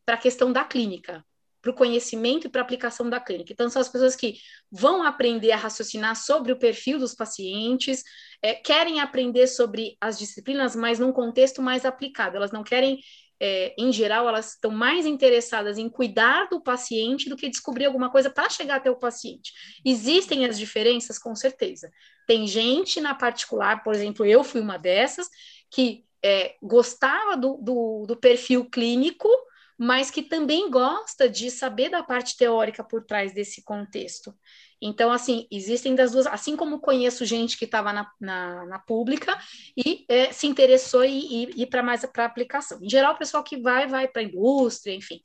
para 0.06 0.14
a 0.14 0.18
questão 0.18 0.52
da 0.52 0.64
clínica, 0.64 1.26
para 1.64 1.70
o 1.70 1.74
conhecimento 1.74 2.46
e 2.46 2.50
para 2.50 2.60
a 2.60 2.64
aplicação 2.64 3.08
da 3.08 3.18
clínica. 3.18 3.50
Então, 3.50 3.70
são 3.70 3.80
as 3.80 3.88
pessoas 3.88 4.14
que 4.14 4.36
vão 4.70 5.02
aprender 5.02 5.50
a 5.50 5.56
raciocinar 5.56 6.14
sobre 6.14 6.52
o 6.52 6.58
perfil 6.58 6.98
dos 6.98 7.14
pacientes, 7.14 8.02
é, 8.42 8.52
querem 8.52 9.00
aprender 9.00 9.46
sobre 9.46 9.96
as 9.98 10.18
disciplinas, 10.18 10.76
mas 10.76 10.98
num 10.98 11.10
contexto 11.10 11.62
mais 11.62 11.86
aplicado. 11.86 12.36
Elas 12.36 12.52
não 12.52 12.62
querem, 12.62 13.00
é, 13.40 13.74
em 13.78 13.90
geral, 13.90 14.28
elas 14.28 14.50
estão 14.50 14.70
mais 14.70 15.06
interessadas 15.06 15.78
em 15.78 15.88
cuidar 15.88 16.50
do 16.50 16.60
paciente 16.60 17.30
do 17.30 17.36
que 17.36 17.48
descobrir 17.48 17.86
alguma 17.86 18.10
coisa 18.10 18.28
para 18.28 18.50
chegar 18.50 18.76
até 18.76 18.90
o 18.90 18.98
paciente. 18.98 19.50
Existem 19.82 20.44
as 20.44 20.58
diferenças, 20.58 21.18
com 21.18 21.34
certeza. 21.34 21.90
Tem 22.26 22.46
gente 22.46 23.00
na 23.00 23.14
particular, 23.14 23.82
por 23.82 23.94
exemplo, 23.94 24.26
eu 24.26 24.44
fui 24.44 24.60
uma 24.60 24.76
dessas, 24.76 25.30
que 25.70 26.04
é, 26.22 26.56
gostava 26.62 27.38
do, 27.38 27.56
do, 27.56 28.04
do 28.06 28.16
perfil 28.16 28.68
clínico, 28.68 29.30
mas 29.78 30.10
que 30.10 30.22
também 30.22 30.70
gosta 30.70 31.28
de 31.28 31.50
saber 31.50 31.88
da 31.88 32.02
parte 32.02 32.36
teórica 32.36 32.84
por 32.84 33.04
trás 33.04 33.34
desse 33.34 33.62
contexto. 33.62 34.34
Então, 34.80 35.10
assim, 35.10 35.46
existem 35.50 35.94
das 35.94 36.12
duas, 36.12 36.26
assim 36.26 36.56
como 36.56 36.80
conheço 36.80 37.24
gente 37.24 37.56
que 37.56 37.64
estava 37.64 37.92
na, 37.92 38.10
na, 38.20 38.66
na, 38.66 38.78
pública 38.78 39.36
e 39.76 40.04
é, 40.08 40.30
se 40.32 40.46
interessou 40.46 41.04
e 41.04 41.50
ir 41.56 41.66
para 41.66 41.82
mais 41.82 42.04
para 42.04 42.24
aplicação. 42.24 42.78
Em 42.82 42.88
geral, 42.88 43.14
o 43.14 43.18
pessoal 43.18 43.42
que 43.42 43.56
vai, 43.56 43.86
vai 43.86 44.06
para 44.06 44.22
a 44.22 44.24
indústria, 44.24 44.94
enfim. 44.94 45.22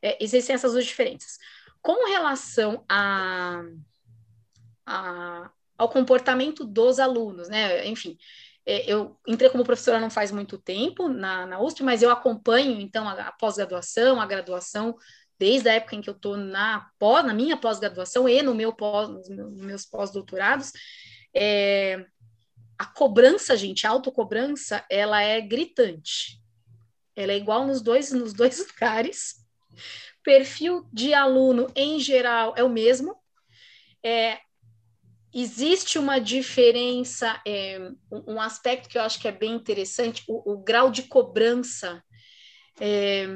É, 0.00 0.22
existem 0.22 0.54
essas 0.54 0.72
duas 0.72 0.84
diferenças. 0.84 1.38
Com 1.82 2.06
relação 2.08 2.84
a, 2.88 3.62
a, 4.86 5.50
ao 5.76 5.88
comportamento 5.88 6.64
dos 6.64 6.98
alunos, 7.00 7.48
né? 7.48 7.86
Enfim, 7.88 8.16
eu 8.64 9.18
entrei 9.26 9.50
como 9.50 9.64
professora 9.64 9.98
não 9.98 10.10
faz 10.10 10.30
muito 10.30 10.56
tempo 10.56 11.08
na, 11.08 11.46
na 11.46 11.60
USP, 11.60 11.82
mas 11.82 12.02
eu 12.02 12.10
acompanho, 12.10 12.80
então, 12.80 13.08
a, 13.08 13.12
a 13.12 13.32
pós-graduação, 13.32 14.20
a 14.20 14.26
graduação, 14.26 14.96
desde 15.38 15.68
a 15.68 15.74
época 15.74 15.96
em 15.96 16.00
que 16.00 16.08
eu 16.08 16.14
estou 16.14 16.36
na, 16.36 16.88
pós, 16.98 17.24
na 17.24 17.34
minha 17.34 17.56
pós-graduação 17.56 18.28
e 18.28 18.42
no 18.42 18.54
meu 18.54 18.72
pós, 18.72 19.08
nos 19.08 19.28
meus 19.60 19.84
pós-doutorados. 19.84 20.70
É, 21.34 22.06
a 22.78 22.86
cobrança, 22.86 23.56
gente, 23.56 23.86
a 23.86 23.90
autocobrança, 23.90 24.84
ela 24.88 25.20
é 25.20 25.40
gritante. 25.40 26.40
Ela 27.16 27.32
é 27.32 27.36
igual 27.36 27.66
nos 27.66 27.82
dois, 27.82 28.12
nos 28.12 28.32
dois 28.32 28.58
lugares. 28.66 29.44
Perfil 30.22 30.88
de 30.92 31.12
aluno, 31.12 31.66
em 31.74 31.98
geral, 31.98 32.54
é 32.56 32.62
o 32.62 32.68
mesmo. 32.68 33.16
É, 34.04 34.38
existe 35.32 35.98
uma 35.98 36.18
diferença, 36.18 37.40
é, 37.46 37.78
um 38.10 38.40
aspecto 38.40 38.88
que 38.88 38.98
eu 38.98 39.02
acho 39.02 39.18
que 39.18 39.28
é 39.28 39.32
bem 39.32 39.52
interessante, 39.52 40.22
o, 40.28 40.52
o 40.52 40.58
grau 40.58 40.90
de 40.90 41.04
cobrança, 41.04 42.02
é, 42.80 43.26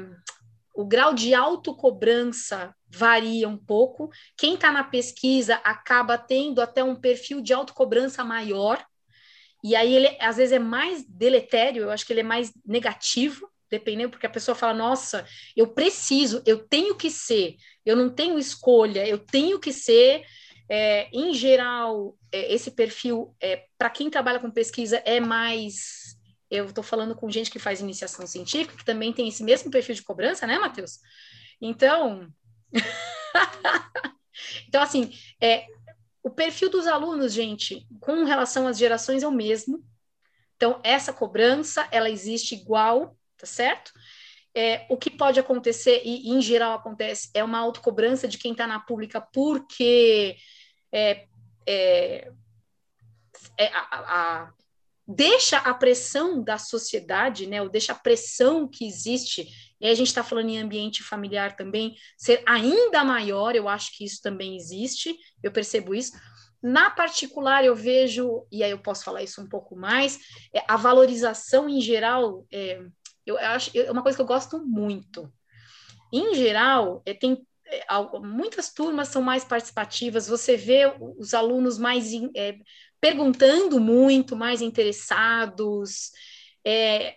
o 0.75 0.85
grau 0.85 1.13
de 1.13 1.33
autocobrança 1.33 2.75
varia 2.87 3.49
um 3.49 3.57
pouco. 3.57 4.09
Quem 4.37 4.53
está 4.53 4.71
na 4.71 4.83
pesquisa 4.83 5.55
acaba 5.63 6.17
tendo 6.17 6.61
até 6.61 6.83
um 6.83 6.95
perfil 6.95 7.41
de 7.41 7.53
autocobrança 7.53 8.23
maior, 8.23 8.85
e 9.63 9.75
aí 9.75 9.95
ele 9.95 10.15
às 10.19 10.37
vezes 10.37 10.53
é 10.53 10.59
mais 10.59 11.03
deletério, 11.07 11.83
eu 11.83 11.91
acho 11.91 12.05
que 12.05 12.13
ele 12.13 12.19
é 12.19 12.23
mais 12.23 12.53
negativo, 12.63 13.49
dependendo, 13.69 14.11
porque 14.11 14.27
a 14.27 14.29
pessoa 14.29 14.55
fala, 14.55 14.73
nossa, 14.73 15.25
eu 15.55 15.67
preciso, 15.67 16.41
eu 16.45 16.59
tenho 16.59 16.95
que 16.95 17.09
ser, 17.09 17.57
eu 17.85 17.95
não 17.95 18.09
tenho 18.09 18.37
escolha, 18.37 19.05
eu 19.05 19.17
tenho 19.17 19.59
que 19.59 19.73
ser 19.73 20.23
é, 20.69 21.09
em 21.13 21.33
geral, 21.33 22.17
é, 22.31 22.53
esse 22.53 22.71
perfil, 22.71 23.35
é, 23.41 23.65
para 23.77 23.89
quem 23.89 24.09
trabalha 24.09 24.39
com 24.39 24.51
pesquisa, 24.51 24.97
é 25.05 25.19
mais. 25.19 26.17
Eu 26.49 26.65
estou 26.65 26.83
falando 26.83 27.15
com 27.15 27.29
gente 27.29 27.51
que 27.51 27.59
faz 27.59 27.81
iniciação 27.81 28.25
científica, 28.25 28.77
que 28.77 28.85
também 28.85 29.13
tem 29.13 29.27
esse 29.27 29.43
mesmo 29.43 29.71
perfil 29.71 29.95
de 29.95 30.03
cobrança, 30.03 30.45
né, 30.45 30.59
Matheus? 30.59 30.99
Então. 31.61 32.27
então, 34.67 34.81
assim, 34.81 35.13
é, 35.41 35.65
o 36.21 36.29
perfil 36.29 36.69
dos 36.69 36.87
alunos, 36.87 37.33
gente, 37.33 37.87
com 38.01 38.23
relação 38.25 38.67
às 38.67 38.77
gerações 38.77 39.23
é 39.23 39.27
o 39.27 39.31
mesmo. 39.31 39.83
Então, 40.55 40.81
essa 40.83 41.13
cobrança, 41.13 41.87
ela 41.91 42.09
existe 42.09 42.55
igual, 42.55 43.15
tá 43.37 43.45
certo? 43.45 43.91
É, 44.53 44.85
o 44.89 44.97
que 44.97 45.11
pode 45.11 45.39
acontecer, 45.39 46.01
e 46.03 46.29
em 46.29 46.41
geral 46.41 46.73
acontece, 46.73 47.29
é 47.33 47.43
uma 47.43 47.59
autocobrança 47.59 48.27
de 48.27 48.37
quem 48.37 48.53
está 48.53 48.65
na 48.65 48.79
pública 48.79 49.21
porque 49.21 50.35
é, 50.91 51.25
é, 51.65 52.31
é 53.57 53.67
a, 53.67 53.87
a, 53.91 54.53
deixa 55.07 55.57
a 55.57 55.73
pressão 55.73 56.43
da 56.43 56.57
sociedade, 56.57 57.47
né, 57.47 57.61
ou 57.61 57.69
deixa 57.69 57.93
a 57.93 57.95
pressão 57.95 58.67
que 58.67 58.85
existe, 58.85 59.47
e 59.79 59.87
a 59.87 59.93
gente 59.93 60.07
está 60.07 60.23
falando 60.23 60.49
em 60.49 60.59
ambiente 60.59 61.03
familiar 61.03 61.55
também, 61.55 61.95
ser 62.17 62.43
ainda 62.45 63.03
maior, 63.03 63.55
eu 63.55 63.69
acho 63.69 63.95
que 63.95 64.03
isso 64.03 64.21
também 64.21 64.55
existe, 64.55 65.15
eu 65.41 65.51
percebo 65.51 65.95
isso. 65.95 66.11
Na 66.61 66.89
particular, 66.89 67.63
eu 67.63 67.75
vejo, 67.75 68.45
e 68.51 68.63
aí 68.63 68.71
eu 68.71 68.79
posso 68.79 69.03
falar 69.03 69.23
isso 69.23 69.41
um 69.41 69.47
pouco 69.47 69.75
mais, 69.75 70.19
é, 70.53 70.63
a 70.67 70.75
valorização 70.75 71.69
em 71.69 71.79
geral, 71.79 72.45
é, 72.51 72.81
eu 73.25 73.37
acho 73.37 73.77
é 73.77 73.91
uma 73.91 74.01
coisa 74.01 74.17
que 74.17 74.21
eu 74.21 74.27
gosto 74.27 74.65
muito. 74.65 75.31
Em 76.11 76.33
geral, 76.33 77.01
é, 77.05 77.13
tem 77.13 77.45
muitas 78.21 78.71
turmas 78.71 79.09
são 79.09 79.21
mais 79.21 79.43
participativas, 79.43 80.27
você 80.27 80.55
vê 80.55 80.93
os 81.17 81.33
alunos 81.33 81.77
mais 81.77 82.11
é, 82.35 82.57
perguntando 82.99 83.79
muito, 83.79 84.35
mais 84.35 84.61
interessados, 84.61 86.11
é, 86.65 87.15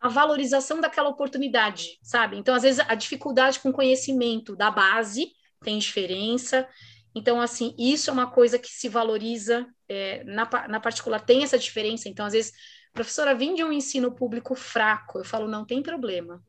a 0.00 0.08
valorização 0.08 0.80
daquela 0.80 1.08
oportunidade, 1.08 1.98
sabe? 2.02 2.36
Então, 2.36 2.54
às 2.54 2.62
vezes, 2.62 2.84
a 2.86 2.94
dificuldade 2.94 3.58
com 3.60 3.72
conhecimento 3.72 4.54
da 4.54 4.70
base 4.70 5.32
tem 5.62 5.78
diferença. 5.78 6.68
Então, 7.14 7.40
assim, 7.40 7.74
isso 7.78 8.10
é 8.10 8.12
uma 8.12 8.30
coisa 8.30 8.58
que 8.58 8.68
se 8.68 8.88
valoriza 8.88 9.66
é, 9.88 10.22
na, 10.24 10.48
na 10.68 10.80
particular, 10.80 11.20
tem 11.20 11.42
essa 11.42 11.58
diferença. 11.58 12.08
Então, 12.08 12.26
às 12.26 12.32
vezes, 12.32 12.52
professora, 12.92 13.34
vem 13.34 13.54
de 13.54 13.64
um 13.64 13.72
ensino 13.72 14.14
público 14.14 14.54
fraco. 14.54 15.18
Eu 15.18 15.24
falo, 15.24 15.48
não 15.48 15.64
tem 15.64 15.82
problema 15.82 16.42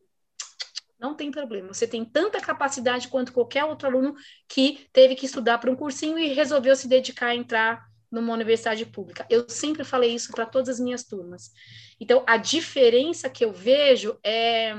não 1.00 1.14
tem 1.14 1.32
problema. 1.32 1.74
Você 1.74 1.88
tem 1.88 2.04
tanta 2.04 2.40
capacidade 2.42 3.08
quanto 3.08 3.34
qualquer 3.34 3.66
outro 3.66 3.88
aluno 3.88 4.16
que 4.48 4.88
teve 4.92 5.16
que 5.16 5.26
estudar 5.26 5.58
para 5.58 5.72
um 5.72 5.76
cursinho 5.76 6.18
e 6.18 6.34
resolveu 6.34 6.76
se 6.76 6.88
dedicar 6.88 7.28
a 7.28 7.36
entrar 7.36 7.86
numa 8.12 8.34
universidade 8.34 8.86
pública. 8.86 9.26
Eu 9.30 9.48
sempre 9.50 9.84
falei 9.84 10.14
isso 10.14 10.32
para 10.32 10.46
todas 10.46 10.70
as 10.70 10.80
minhas 10.80 11.04
turmas. 11.04 11.52
Então, 12.00 12.24
a 12.26 12.38
diferença 12.38 13.30
que 13.30 13.44
eu 13.44 13.52
vejo 13.52 14.18
é, 14.24 14.76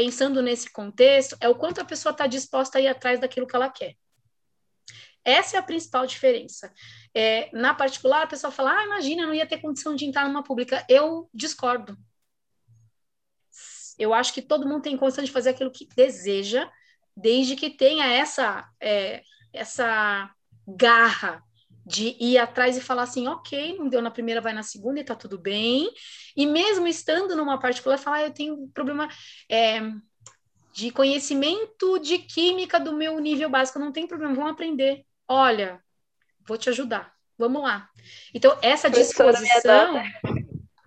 pensando 0.00 0.40
nesse 0.40 0.70
contexto, 0.70 1.36
é 1.40 1.48
o 1.48 1.54
quanto 1.54 1.80
a 1.80 1.84
pessoa 1.84 2.12
está 2.12 2.26
disposta 2.26 2.78
a 2.78 2.80
ir 2.80 2.88
atrás 2.88 3.20
daquilo 3.20 3.46
que 3.46 3.54
ela 3.54 3.68
quer. 3.68 3.96
Essa 5.22 5.56
é 5.56 5.60
a 5.60 5.62
principal 5.62 6.06
diferença. 6.06 6.72
É, 7.14 7.50
na 7.52 7.74
particular, 7.74 8.22
a 8.22 8.26
pessoa 8.26 8.50
fala: 8.50 8.78
ah, 8.78 8.84
imagina, 8.84 9.26
não 9.26 9.34
ia 9.34 9.46
ter 9.46 9.58
condição 9.58 9.94
de 9.94 10.06
entrar 10.06 10.26
numa 10.26 10.42
pública. 10.42 10.84
Eu 10.88 11.28
discordo. 11.34 11.98
Eu 14.00 14.14
acho 14.14 14.32
que 14.32 14.40
todo 14.40 14.66
mundo 14.66 14.80
tem 14.80 14.96
condição 14.96 15.22
de 15.22 15.30
fazer 15.30 15.50
aquilo 15.50 15.70
que 15.70 15.86
deseja, 15.94 16.66
desde 17.14 17.54
que 17.54 17.68
tenha 17.68 18.06
essa, 18.06 18.66
é, 18.80 19.22
essa 19.52 20.30
garra 20.66 21.44
de 21.84 22.16
ir 22.18 22.38
atrás 22.38 22.78
e 22.78 22.80
falar 22.80 23.02
assim, 23.02 23.28
ok, 23.28 23.76
não 23.76 23.88
deu 23.88 24.00
na 24.00 24.10
primeira, 24.10 24.40
vai 24.40 24.54
na 24.54 24.62
segunda 24.62 25.00
e 25.00 25.04
tá 25.04 25.14
tudo 25.14 25.38
bem. 25.38 25.90
E 26.34 26.46
mesmo 26.46 26.86
estando 26.86 27.36
numa 27.36 27.58
particular, 27.60 27.98
falar, 27.98 28.16
ah, 28.16 28.22
eu 28.22 28.32
tenho 28.32 28.54
um 28.54 28.68
problema 28.68 29.06
é, 29.50 29.82
de 30.72 30.90
conhecimento 30.90 31.98
de 31.98 32.18
química 32.18 32.80
do 32.80 32.94
meu 32.94 33.18
nível 33.20 33.50
básico, 33.50 33.78
não 33.78 33.92
tem 33.92 34.06
problema, 34.06 34.34
vamos 34.34 34.52
aprender. 34.52 35.04
Olha, 35.28 35.78
vou 36.46 36.56
te 36.56 36.70
ajudar, 36.70 37.12
vamos 37.36 37.62
lá. 37.62 37.86
Então, 38.32 38.56
essa 38.62 38.88
disposição. 38.88 40.02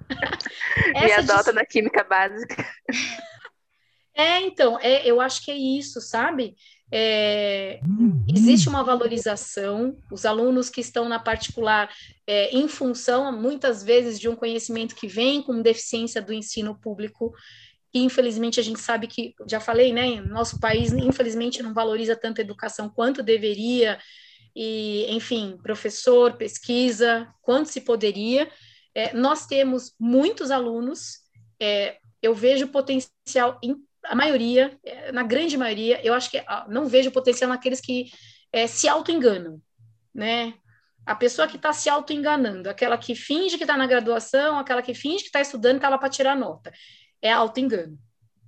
Me 0.93 1.11
adota 1.11 1.51
na 1.51 1.65
química 1.65 2.03
básica. 2.03 2.65
É, 4.15 4.41
então, 4.41 4.77
é, 4.79 5.05
eu 5.05 5.19
acho 5.19 5.43
que 5.43 5.51
é 5.51 5.55
isso, 5.55 5.99
sabe? 5.99 6.55
É, 6.91 7.79
existe 8.29 8.69
uma 8.69 8.83
valorização, 8.83 9.97
os 10.11 10.25
alunos 10.25 10.69
que 10.69 10.81
estão 10.81 11.09
na 11.09 11.17
particular, 11.17 11.89
é, 12.27 12.55
em 12.55 12.67
função, 12.67 13.31
muitas 13.31 13.83
vezes, 13.83 14.19
de 14.19 14.29
um 14.29 14.35
conhecimento 14.35 14.93
que 14.93 15.07
vem 15.07 15.41
com 15.41 15.59
deficiência 15.63 16.21
do 16.21 16.31
ensino 16.31 16.79
público, 16.79 17.33
e 17.91 18.03
infelizmente 18.03 18.59
a 18.59 18.63
gente 18.63 18.79
sabe 18.79 19.07
que, 19.07 19.33
já 19.47 19.59
falei, 19.59 19.91
né, 19.91 20.21
nosso 20.21 20.59
país, 20.59 20.93
infelizmente, 20.93 21.63
não 21.63 21.73
valoriza 21.73 22.15
tanto 22.15 22.39
a 22.39 22.43
educação 22.43 22.87
quanto 22.87 23.23
deveria, 23.23 23.97
e, 24.55 25.07
enfim, 25.09 25.57
professor, 25.63 26.33
pesquisa, 26.33 27.27
quanto 27.41 27.69
se 27.69 27.81
poderia, 27.81 28.47
é, 28.95 29.13
nós 29.13 29.45
temos 29.45 29.93
muitos 29.99 30.51
alunos, 30.51 31.19
é, 31.59 31.97
eu 32.21 32.33
vejo 32.33 32.67
potencial 32.67 33.59
em 33.61 33.75
a 34.05 34.15
maioria, 34.15 34.77
é, 34.83 35.11
na 35.11 35.23
grande 35.23 35.57
maioria, 35.57 36.05
eu 36.05 36.13
acho 36.13 36.29
que 36.29 36.43
não 36.67 36.87
vejo 36.87 37.11
potencial 37.11 37.49
naqueles 37.49 37.79
que 37.79 38.11
é, 38.51 38.67
se 38.67 38.87
auto-enganam, 38.87 39.61
né? 40.13 40.53
A 41.05 41.15
pessoa 41.15 41.47
que 41.47 41.55
está 41.55 41.73
se 41.73 41.89
auto-enganando, 41.89 42.69
aquela 42.69 42.97
que 42.97 43.15
finge 43.15 43.57
que 43.57 43.63
está 43.63 43.77
na 43.77 43.87
graduação, 43.87 44.57
aquela 44.57 44.81
que 44.81 44.93
finge 44.93 45.23
que 45.23 45.29
está 45.29 45.41
estudando, 45.41 45.77
está 45.77 45.89
lá 45.89 45.97
para 45.97 46.09
tirar 46.09 46.35
nota. 46.35 46.71
É 47.21 47.31
auto-engano. 47.31 47.97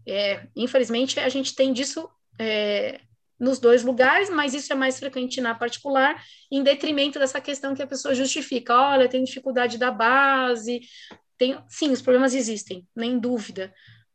É, 0.07 0.47
infelizmente, 0.55 1.19
a 1.19 1.27
gente 1.27 1.55
tem 1.55 1.73
disso 1.73 2.09
é, 2.39 3.01
nos 3.39 3.59
dois 3.59 3.83
lugares, 3.83 4.29
mas 4.29 4.53
isso 4.53 4.71
é 4.71 4.75
mais 4.75 4.97
frequente 4.97 5.41
na 5.41 5.53
particular, 5.53 6.23
em 6.51 6.63
detrimento 6.63 7.19
dessa 7.19 7.41
questão 7.41 7.75
que 7.75 7.83
a 7.83 7.87
pessoa 7.87 8.15
justifica, 8.15 8.73
olha, 8.73 9.09
tem 9.09 9.23
dificuldade 9.23 9.77
da 9.77 9.91
base, 9.91 10.81
tem, 11.37 11.57
sim, 11.67 11.91
os 11.91 12.01
problemas 12.01 12.33
existem, 12.33 12.87
nem 12.95 13.19
dúvida, 13.19 13.73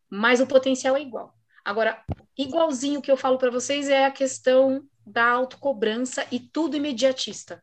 mas 0.09 0.41
o 0.41 0.47
potencial 0.47 0.97
é 0.97 1.03
igual. 1.03 1.35
Agora, 1.65 2.03
igualzinho 2.37 3.03
que 3.03 3.11
eu 3.11 3.17
falo 3.17 3.37
para 3.37 3.51
vocês 3.51 3.89
é 3.89 4.07
a 4.07 4.11
questão 4.11 4.83
da 5.07 5.27
autocobrança 5.27 6.27
e 6.33 6.41
tudo 6.41 6.77
imediatista. 6.77 7.63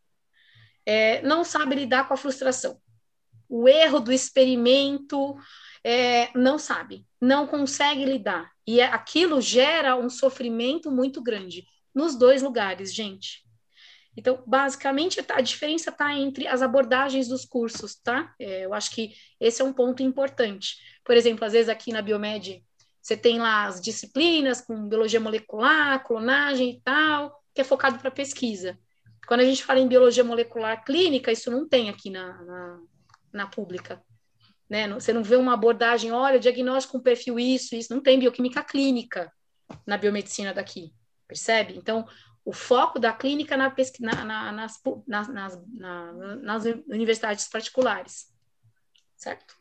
É, 0.86 1.22
não 1.24 1.43
sabe 1.43 1.76
lidar 1.76 2.08
com 2.08 2.13
a 2.13 2.17
frustração. 2.17 2.80
O 3.50 3.67
erro 3.67 4.00
do 4.00 4.12
experimento, 4.12 5.36
é, 5.84 6.30
não 6.38 6.60
sabe, 6.60 7.06
não 7.20 7.48
consegue 7.48 8.06
lidar. 8.06 8.52
E 8.67 8.82
é, 8.82 8.86
aquilo 8.86 9.39
gera 9.39 9.95
um 9.95 10.10
sofrimento 10.10 10.91
muito 10.91 11.21
grande 11.21 11.65
nos 11.95 12.17
dois 12.17 12.43
lugares, 12.43 12.93
gente. 12.93 13.47
Então, 14.15 14.43
basicamente, 14.45 15.23
a 15.30 15.41
diferença 15.41 15.91
está 15.91 16.13
entre 16.13 16.47
as 16.47 16.62
abordagens 16.62 17.27
dos 17.27 17.45
cursos, 17.45 17.95
tá? 17.95 18.34
É, 18.39 18.65
eu 18.65 18.73
acho 18.73 18.91
que 18.91 19.13
esse 19.39 19.62
é 19.62 19.65
um 19.65 19.71
ponto 19.71 20.03
importante. 20.03 20.75
Por 21.06 21.15
exemplo, 21.15 21.45
às 21.45 21.53
vezes 21.53 21.69
aqui 21.69 21.93
na 21.93 22.01
Biomed, 22.01 22.63
você 22.99 23.15
tem 23.15 23.39
lá 23.39 23.65
as 23.65 23.80
disciplinas 23.80 24.60
com 24.60 24.89
biologia 24.89 25.19
molecular, 25.19 26.03
clonagem 26.06 26.71
e 26.71 26.82
tal, 26.82 27.41
que 27.53 27.62
é 27.62 27.63
focado 27.63 27.99
para 27.99 28.12
pesquisa. 28.12 28.77
Quando 29.27 29.41
a 29.41 29.45
gente 29.45 29.63
fala 29.63 29.80
em 29.80 29.88
biologia 29.88 30.23
molecular 30.23 30.84
clínica, 30.84 31.32
isso 31.32 31.51
não 31.51 31.67
tem 31.67 31.89
aqui 31.89 32.10
na, 32.10 32.43
na, 32.43 32.80
na 33.32 33.47
pública. 33.47 34.03
Né? 34.69 34.88
Você 34.89 35.13
não 35.13 35.23
vê 35.23 35.36
uma 35.36 35.53
abordagem, 35.53 36.12
olha, 36.12 36.39
diagnóstico 36.39 36.97
com 36.97 37.03
perfil 37.03 37.39
isso, 37.39 37.75
isso, 37.75 37.93
não 37.93 38.01
tem 38.01 38.19
bioquímica 38.19 38.63
clínica 38.63 39.32
na 39.86 39.97
biomedicina 39.97 40.53
daqui, 40.53 40.93
percebe? 41.27 41.77
Então, 41.77 42.06
o 42.43 42.53
foco 42.53 42.99
da 42.99 43.12
clínica 43.13 43.58
na 43.58 43.73
na, 43.99 44.25
na, 44.25 44.51
nas, 44.51 44.82
nas, 45.06 45.27
nas, 45.27 45.60
nas, 46.41 46.65
universidades 46.88 47.47
particulares, 47.47 48.34
certo? 49.15 49.56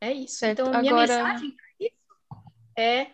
É 0.00 0.12
isso. 0.12 0.36
Certo. 0.36 0.62
Então, 0.62 0.74
a 0.74 0.80
minha 0.80 0.92
Agora... 0.92 1.24
mensagem 1.24 1.56
é, 2.76 3.10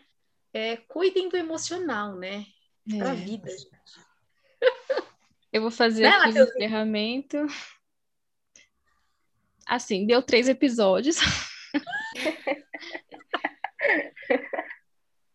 é 0.52 0.76
cuidem 0.76 1.28
do 1.28 1.36
emocional, 1.36 2.16
né? 2.16 2.46
Para 2.98 3.10
a 3.10 3.14
é. 3.14 3.16
vida, 3.16 3.50
gente. 3.50 3.70
Eu 5.52 5.62
vou 5.62 5.70
fazer 5.70 6.06
aqui 6.06 6.38
o 6.38 6.42
encerramento. 6.44 7.38
Assim, 9.70 10.04
deu 10.04 10.20
três 10.20 10.48
episódios. 10.48 11.14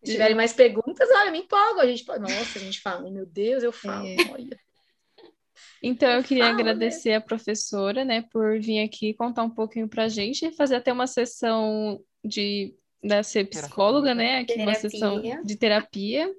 Se 0.03 0.11
tiverem 0.11 0.35
mais 0.35 0.51
perguntas, 0.51 1.07
olha, 1.09 1.31
me 1.31 1.39
empolgo. 1.39 1.79
A 1.79 1.87
gente, 1.87 2.05
nossa, 2.05 2.59
a 2.59 2.61
gente 2.61 2.81
fala, 2.81 3.09
meu 3.09 3.25
Deus, 3.25 3.63
eu 3.63 3.71
falo, 3.71 4.05
é. 4.05 4.17
olha. 4.29 4.59
Então, 5.81 6.11
eu 6.11 6.21
queria 6.21 6.43
Fala, 6.47 6.59
agradecer 6.59 7.11
né? 7.11 7.15
a 7.15 7.21
professora, 7.21 8.03
né, 8.03 8.23
por 8.29 8.59
vir 8.59 8.83
aqui 8.83 9.13
contar 9.13 9.43
um 9.43 9.49
pouquinho 9.49 9.87
para 9.87 10.03
a 10.03 10.09
gente, 10.09 10.51
fazer 10.51 10.75
até 10.75 10.91
uma 10.91 11.07
sessão 11.07 12.03
de 12.23 12.75
da 13.01 13.23
ser 13.23 13.45
psicóloga, 13.45 14.13
né, 14.13 14.39
aqui 14.39 14.55
terapia. 14.55 14.65
uma 14.65 14.73
sessão 14.75 15.21
de 15.43 15.55
terapia 15.55 16.29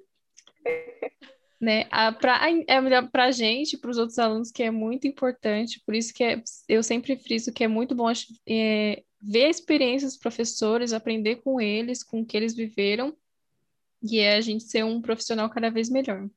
né? 1.59 1.85
Para 2.19 2.41
é 2.67 3.01
para 3.01 3.25
a 3.25 3.31
gente, 3.31 3.77
para 3.77 3.89
os 3.89 3.97
outros 3.97 4.19
alunos, 4.19 4.51
que 4.51 4.63
é 4.63 4.71
muito 4.71 5.07
importante, 5.07 5.81
por 5.85 5.95
isso 5.95 6.13
que 6.13 6.23
é, 6.23 6.41
eu 6.67 6.83
sempre 6.83 7.15
friso 7.17 7.51
que 7.51 7.63
é 7.63 7.67
muito 7.67 7.95
bom 7.95 8.11
é, 8.47 9.03
ver 9.21 9.45
a 9.45 9.49
experiência 9.49 10.07
dos 10.07 10.17
professores, 10.17 10.93
aprender 10.93 11.37
com 11.37 11.59
eles, 11.59 12.03
com 12.03 12.21
o 12.21 12.25
que 12.25 12.37
eles 12.37 12.55
viveram, 12.55 13.15
e 14.01 14.19
é 14.19 14.35
a 14.35 14.41
gente 14.41 14.63
ser 14.63 14.85
um 14.85 15.01
profissional 15.01 15.49
cada 15.49 15.69
vez 15.69 15.89
melhor. 15.89 16.29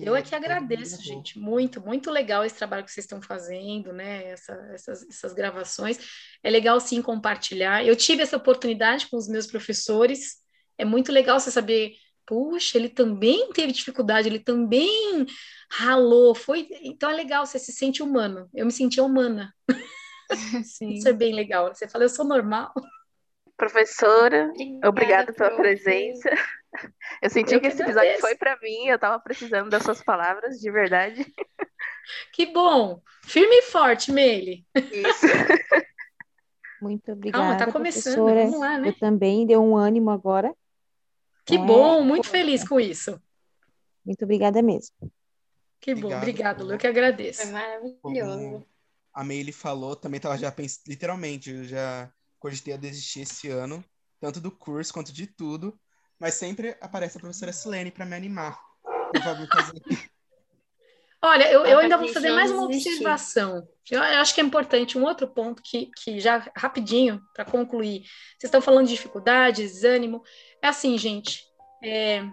eu 0.00 0.16
é 0.16 0.22
que 0.22 0.34
agradeço, 0.34 1.02
gente. 1.02 1.38
Muito, 1.38 1.78
muito 1.78 2.10
legal 2.10 2.42
esse 2.42 2.56
trabalho 2.56 2.84
que 2.84 2.90
vocês 2.90 3.04
estão 3.04 3.20
fazendo, 3.20 3.92
né? 3.92 4.28
Essa, 4.28 4.54
essas, 4.72 5.02
essas 5.08 5.34
gravações. 5.34 5.98
É 6.42 6.48
legal 6.48 6.80
sim 6.80 7.02
compartilhar. 7.02 7.84
Eu 7.84 7.94
tive 7.94 8.22
essa 8.22 8.36
oportunidade 8.36 9.08
com 9.08 9.16
os 9.18 9.28
meus 9.28 9.46
professores. 9.46 10.38
É 10.78 10.86
muito 10.86 11.12
legal 11.12 11.38
você 11.38 11.50
saber 11.50 11.92
puxa, 12.32 12.78
ele 12.78 12.88
também 12.88 13.50
teve 13.52 13.72
dificuldade, 13.72 14.26
ele 14.26 14.38
também 14.38 15.26
ralou, 15.70 16.34
foi, 16.34 16.66
então 16.82 17.10
é 17.10 17.12
legal, 17.12 17.44
você 17.44 17.58
se 17.58 17.72
sente 17.72 18.02
humano, 18.02 18.48
eu 18.54 18.64
me 18.64 18.72
sentia 18.72 19.04
humana, 19.04 19.54
Sim. 20.64 20.94
isso 20.94 21.06
é 21.06 21.12
bem 21.12 21.34
legal, 21.34 21.74
você 21.74 21.86
fala, 21.86 22.04
eu 22.04 22.08
sou 22.08 22.24
normal. 22.24 22.72
Professora, 23.54 24.46
obrigada, 24.46 24.88
obrigada 24.88 25.32
pela 25.34 25.54
presença. 25.56 26.30
Eu 27.20 27.28
senti 27.28 27.54
eu 27.54 27.60
que, 27.60 27.68
que 27.68 27.74
esse 27.74 27.82
episódio 27.82 28.18
foi 28.18 28.34
para 28.34 28.58
mim, 28.62 28.86
eu 28.86 28.94
estava 28.94 29.20
precisando 29.20 29.68
das 29.68 29.82
suas 29.82 30.02
palavras, 30.02 30.58
de 30.58 30.70
verdade. 30.70 31.26
Que 32.32 32.46
bom! 32.46 33.00
Firme 33.24 33.58
e 33.58 33.62
forte, 33.62 34.10
Meile. 34.10 34.66
Isso. 34.74 35.26
Muito 36.82 37.12
obrigada. 37.12 37.44
Calma, 37.44 37.58
tá 37.58 37.70
começando, 37.70 38.14
professora. 38.14 38.44
vamos 38.44 38.58
lá, 38.58 38.78
né? 38.78 38.88
Eu 38.88 38.98
também 38.98 39.46
deu 39.46 39.62
um 39.62 39.76
ânimo 39.76 40.10
agora. 40.10 40.52
Que 41.44 41.56
é, 41.56 41.58
bom, 41.58 42.02
muito 42.02 42.28
feliz 42.28 42.66
com 42.66 42.78
isso. 42.78 43.20
Muito 44.04 44.24
obrigada 44.24 44.62
mesmo. 44.62 44.94
Que 45.80 45.94
bom, 45.94 46.16
obrigado, 46.16 46.64
Lu, 46.64 46.72
eu 46.72 46.78
que 46.78 46.86
agradeço. 46.86 47.42
Foi 47.42 47.50
maravilhoso. 47.50 48.00
Como 48.00 48.66
a 49.12 49.24
Meile 49.24 49.52
falou, 49.52 49.94
também 49.94 50.20
tava 50.20 50.38
já 50.38 50.50
pensando, 50.50 50.84
literalmente, 50.88 51.50
eu 51.50 51.64
já 51.64 52.10
cogitei 52.38 52.74
a 52.74 52.76
desistir 52.76 53.20
esse 53.20 53.48
ano, 53.48 53.84
tanto 54.20 54.40
do 54.40 54.50
curso 54.50 54.92
quanto 54.92 55.12
de 55.12 55.26
tudo, 55.26 55.78
mas 56.18 56.34
sempre 56.34 56.76
aparece 56.80 57.16
a 57.16 57.20
professora 57.20 57.52
Silene 57.52 57.90
para 57.90 58.06
me 58.06 58.16
animar. 58.16 58.58
Olha, 61.24 61.50
eu, 61.52 61.64
eu 61.64 61.78
ainda 61.78 61.96
vou 61.96 62.08
fazer 62.08 62.32
mais 62.32 62.50
uma 62.50 62.64
observação. 62.64 63.66
Eu 63.88 64.02
acho 64.02 64.34
que 64.34 64.40
é 64.40 64.44
importante 64.44 64.98
um 64.98 65.04
outro 65.04 65.28
ponto 65.28 65.62
que, 65.62 65.88
que 66.02 66.18
já 66.18 66.50
rapidinho, 66.56 67.22
para 67.32 67.44
concluir. 67.44 68.00
Vocês 68.00 68.48
estão 68.48 68.60
falando 68.60 68.86
de 68.86 68.94
dificuldade, 68.94 69.62
desânimo. 69.62 70.24
É 70.60 70.66
assim, 70.66 70.98
gente, 70.98 71.44
é, 71.82 72.24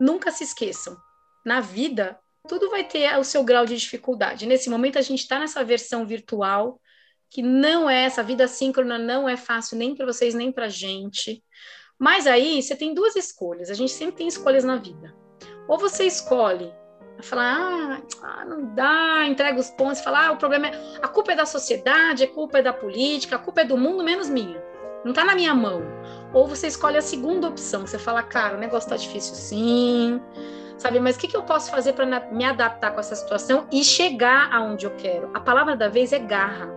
nunca 0.00 0.30
se 0.30 0.44
esqueçam, 0.44 0.96
na 1.44 1.60
vida, 1.60 2.18
tudo 2.48 2.70
vai 2.70 2.84
ter 2.84 3.18
o 3.18 3.24
seu 3.24 3.44
grau 3.44 3.66
de 3.66 3.76
dificuldade. 3.76 4.46
Nesse 4.46 4.70
momento, 4.70 4.98
a 4.98 5.02
gente 5.02 5.20
está 5.20 5.38
nessa 5.38 5.62
versão 5.62 6.06
virtual, 6.06 6.80
que 7.30 7.42
não 7.42 7.90
é, 7.90 8.04
essa 8.04 8.22
vida 8.22 8.48
síncrona 8.48 8.96
não 8.96 9.28
é 9.28 9.36
fácil 9.36 9.76
nem 9.76 9.94
para 9.94 10.06
vocês, 10.06 10.34
nem 10.34 10.50
para 10.50 10.66
a 10.66 10.70
gente. 10.70 11.44
Mas 11.98 12.26
aí, 12.26 12.62
você 12.62 12.74
tem 12.74 12.94
duas 12.94 13.14
escolhas, 13.14 13.68
a 13.68 13.74
gente 13.74 13.92
sempre 13.92 14.16
tem 14.16 14.26
escolhas 14.26 14.64
na 14.64 14.76
vida. 14.76 15.14
Ou 15.68 15.78
você 15.78 16.04
escolhe 16.04 16.72
falar, 17.24 17.56
ah, 17.56 18.00
ah, 18.22 18.44
não 18.44 18.74
dá, 18.74 19.26
entrega 19.26 19.58
os 19.58 19.70
pontos, 19.70 20.00
falar, 20.00 20.28
ah, 20.28 20.32
o 20.32 20.36
problema 20.36 20.68
é, 20.68 20.98
a 21.02 21.08
culpa 21.08 21.32
é 21.32 21.36
da 21.36 21.46
sociedade, 21.46 22.24
a 22.24 22.28
culpa 22.28 22.58
é 22.58 22.62
da 22.62 22.72
política, 22.72 23.36
a 23.36 23.38
culpa 23.38 23.62
é 23.62 23.64
do 23.64 23.76
mundo, 23.76 24.04
menos 24.04 24.28
minha. 24.28 24.62
Não 25.04 25.10
está 25.10 25.24
na 25.24 25.34
minha 25.34 25.54
mão. 25.54 25.82
Ou 26.32 26.46
você 26.46 26.66
escolhe 26.66 26.96
a 26.96 27.02
segunda 27.02 27.48
opção, 27.48 27.86
você 27.86 27.98
fala, 27.98 28.22
cara, 28.22 28.56
o 28.56 28.60
negócio 28.60 28.88
tá 28.88 28.96
difícil 28.96 29.34
sim, 29.34 30.20
sabe? 30.78 30.98
Mas 30.98 31.16
o 31.16 31.18
que, 31.18 31.28
que 31.28 31.36
eu 31.36 31.42
posso 31.42 31.70
fazer 31.70 31.92
para 31.92 32.06
me 32.30 32.44
adaptar 32.44 32.92
com 32.92 33.00
essa 33.00 33.14
situação 33.14 33.66
e 33.70 33.84
chegar 33.84 34.52
aonde 34.52 34.86
eu 34.86 34.90
quero? 34.96 35.30
A 35.34 35.40
palavra 35.40 35.76
da 35.76 35.88
vez 35.88 36.12
é 36.12 36.18
garra. 36.18 36.68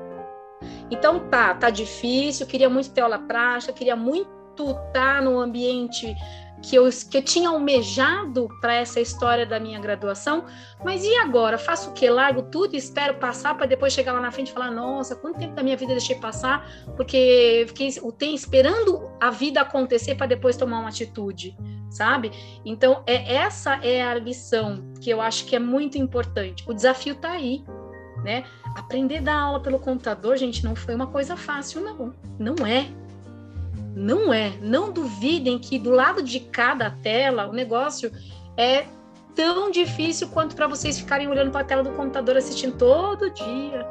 Então 0.92 1.28
tá, 1.30 1.54
tá 1.54 1.70
difícil, 1.70 2.46
queria 2.46 2.70
muito 2.70 2.92
ter 2.92 3.02
aula 3.02 3.20
prática, 3.20 3.74
queria 3.74 3.96
muito 3.96 4.30
estar 4.60 4.92
tá 4.94 5.22
no 5.22 5.40
ambiente 5.40 6.16
que 6.62 6.76
eu, 6.76 6.90
que 7.10 7.18
eu 7.18 7.22
tinha 7.22 7.50
almejado 7.50 8.48
para 8.60 8.74
essa 8.74 9.00
história 9.00 9.46
da 9.46 9.60
minha 9.60 9.80
graduação, 9.80 10.46
mas 10.84 11.04
e 11.04 11.16
agora? 11.18 11.58
Faço 11.58 11.92
o 11.92 11.94
quê? 11.94 12.10
Largo 12.10 12.44
tudo 12.44 12.76
e 12.76 12.78
espero 12.78 13.16
passar 13.16 13.56
para 13.56 13.66
depois 13.66 13.94
chegar 13.94 14.14
lá 14.14 14.22
na 14.22 14.32
frente 14.32 14.50
e 14.50 14.54
falar: 14.54 14.72
nossa, 14.72 15.16
quanto 15.16 15.40
tempo 15.40 15.56
da 15.56 15.64
minha 15.64 15.78
vida 15.78 15.94
deixei 15.94 16.16
passar 16.16 16.68
porque 16.96 17.66
fiquei 17.68 17.90
o 18.02 18.12
tempo 18.12 18.36
esperando 18.36 19.10
a 19.20 19.30
vida 19.30 19.62
acontecer 19.62 20.16
para 20.16 20.28
depois 20.28 20.58
tomar 20.58 20.80
uma 20.80 20.90
atitude, 20.90 21.56
sabe? 21.90 22.32
Então, 22.66 23.04
é 23.06 23.36
essa 23.36 23.76
é 23.84 24.02
a 24.02 24.16
lição 24.16 24.94
que 25.00 25.10
eu 25.10 25.22
acho 25.22 25.46
que 25.46 25.56
é 25.56 25.60
muito 25.60 25.98
importante. 25.98 26.64
O 26.68 26.74
desafio 26.74 27.14
está 27.14 27.32
aí. 27.32 27.64
Né? 28.24 28.44
Aprender 28.76 29.18
a 29.18 29.22
dar 29.22 29.36
aula 29.36 29.60
pelo 29.60 29.78
computador, 29.78 30.36
gente, 30.38 30.64
não 30.64 30.76
foi 30.76 30.96
uma 30.96 31.06
coisa 31.06 31.38
fácil, 31.38 31.82
não. 31.82 32.14
Não 32.40 32.66
é. 32.66 32.88
Não 33.98 34.32
é. 34.32 34.54
Não 34.62 34.92
duvidem 34.92 35.58
que 35.58 35.80
do 35.80 35.90
lado 35.90 36.22
de 36.22 36.40
cada 36.40 36.92
tela 36.92 37.48
o 37.48 37.52
negócio 37.52 38.12
é 38.56 38.86
tão 39.34 39.72
difícil 39.72 40.30
quanto 40.30 40.56
para 40.56 40.68
vocês 40.68 41.00
ficarem 41.00 41.28
olhando 41.28 41.52
para 41.52 41.62
a 41.62 41.64
tela 41.64 41.84
do 41.84 41.92
computador 41.92 42.38
assistindo 42.38 42.78
todo 42.78 43.30
dia. 43.32 43.88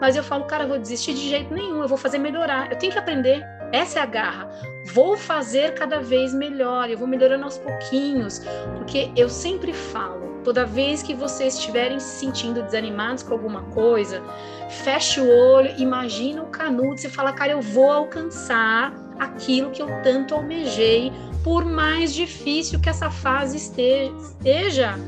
Mas 0.00 0.16
eu 0.16 0.22
falo, 0.22 0.44
cara, 0.44 0.64
eu 0.64 0.68
vou 0.68 0.78
desistir 0.78 1.12
de 1.12 1.28
jeito 1.28 1.52
nenhum, 1.52 1.82
eu 1.82 1.88
vou 1.88 1.98
fazer 1.98 2.16
melhorar. 2.16 2.72
Eu 2.72 2.78
tenho 2.78 2.92
que 2.92 2.98
aprender. 2.98 3.44
Essa 3.70 3.98
é 3.98 4.02
a 4.02 4.06
garra. 4.06 4.50
Vou 4.94 5.16
fazer 5.16 5.74
cada 5.74 6.00
vez 6.00 6.32
melhor, 6.32 6.88
eu 6.88 6.96
vou 6.96 7.06
melhorando 7.06 7.44
aos 7.44 7.58
pouquinhos, 7.58 8.40
porque 8.76 9.10
eu 9.14 9.28
sempre 9.28 9.72
falo, 9.74 10.40
toda 10.42 10.64
vez 10.64 11.02
que 11.02 11.14
vocês 11.14 11.54
estiverem 11.54 12.00
se 12.00 12.18
sentindo 12.18 12.62
desanimados 12.62 13.22
com 13.22 13.34
alguma 13.34 13.62
coisa, 13.64 14.22
feche 14.68 15.20
o 15.20 15.28
olho, 15.28 15.72
imagina 15.78 16.42
o 16.42 16.46
canudo, 16.46 16.98
você 16.98 17.10
fala, 17.10 17.32
cara, 17.32 17.52
eu 17.52 17.60
vou 17.60 17.92
alcançar 17.92 19.09
aquilo 19.20 19.70
que 19.70 19.82
eu 19.82 19.88
tanto 20.02 20.34
almejei, 20.34 21.12
por 21.44 21.64
mais 21.64 22.12
difícil 22.14 22.80
que 22.80 22.88
essa 22.88 23.10
fase 23.10 23.58
esteja, 23.58 24.12
esteja 24.14 24.98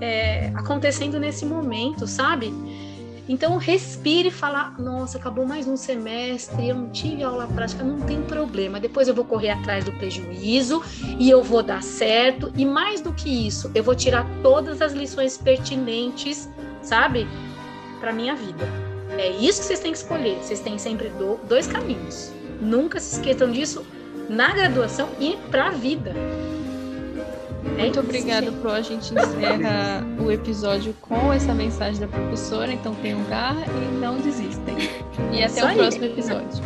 é, 0.00 0.50
acontecendo 0.54 1.18
nesse 1.18 1.46
momento, 1.46 2.06
sabe? 2.06 2.52
Então 3.28 3.56
respire 3.58 4.28
e 4.28 4.32
fala: 4.32 4.74
nossa, 4.76 5.16
acabou 5.16 5.46
mais 5.46 5.68
um 5.68 5.76
semestre, 5.76 6.68
eu 6.68 6.74
não 6.74 6.90
tive 6.90 7.22
aula 7.22 7.46
prática, 7.46 7.84
não 7.84 8.00
tem 8.00 8.20
problema. 8.22 8.80
Depois 8.80 9.06
eu 9.06 9.14
vou 9.14 9.24
correr 9.24 9.50
atrás 9.50 9.84
do 9.84 9.92
prejuízo 9.92 10.82
e 11.16 11.30
eu 11.30 11.40
vou 11.40 11.62
dar 11.62 11.80
certo. 11.80 12.52
E 12.56 12.66
mais 12.66 13.00
do 13.00 13.12
que 13.12 13.46
isso, 13.46 13.70
eu 13.72 13.84
vou 13.84 13.94
tirar 13.94 14.26
todas 14.42 14.82
as 14.82 14.92
lições 14.92 15.38
pertinentes, 15.38 16.48
sabe, 16.82 17.28
para 18.00 18.12
minha 18.12 18.34
vida. 18.34 18.66
É 19.16 19.28
isso 19.30 19.60
que 19.60 19.66
vocês 19.66 19.80
têm 19.80 19.92
que 19.92 19.98
escolher. 19.98 20.36
Vocês 20.38 20.58
têm 20.58 20.76
sempre 20.76 21.08
do, 21.10 21.36
dois 21.46 21.68
caminhos. 21.68 22.32
Nunca 22.60 23.00
se 23.00 23.16
esqueçam 23.16 23.50
disso 23.50 23.84
na 24.28 24.52
graduação 24.52 25.08
e 25.18 25.36
para 25.50 25.68
a 25.68 25.70
vida. 25.70 26.14
É 27.76 27.82
Muito 27.82 28.00
obrigada, 28.00 28.50
Pro. 28.52 28.70
A 28.70 28.80
gente 28.82 29.12
encerra 29.12 30.04
o 30.18 30.30
episódio 30.30 30.94
com 31.00 31.32
essa 31.32 31.54
mensagem 31.54 32.00
da 32.00 32.08
professora. 32.08 32.72
Então 32.72 32.94
tenham 32.96 33.22
garra 33.24 33.64
e 33.66 33.94
não 33.98 34.18
desistem. 34.18 34.76
E 35.32 35.42
até 35.42 35.46
Isso 35.46 35.64
o 35.64 35.66
aí. 35.66 35.76
próximo 35.76 36.04
episódio. 36.04 36.62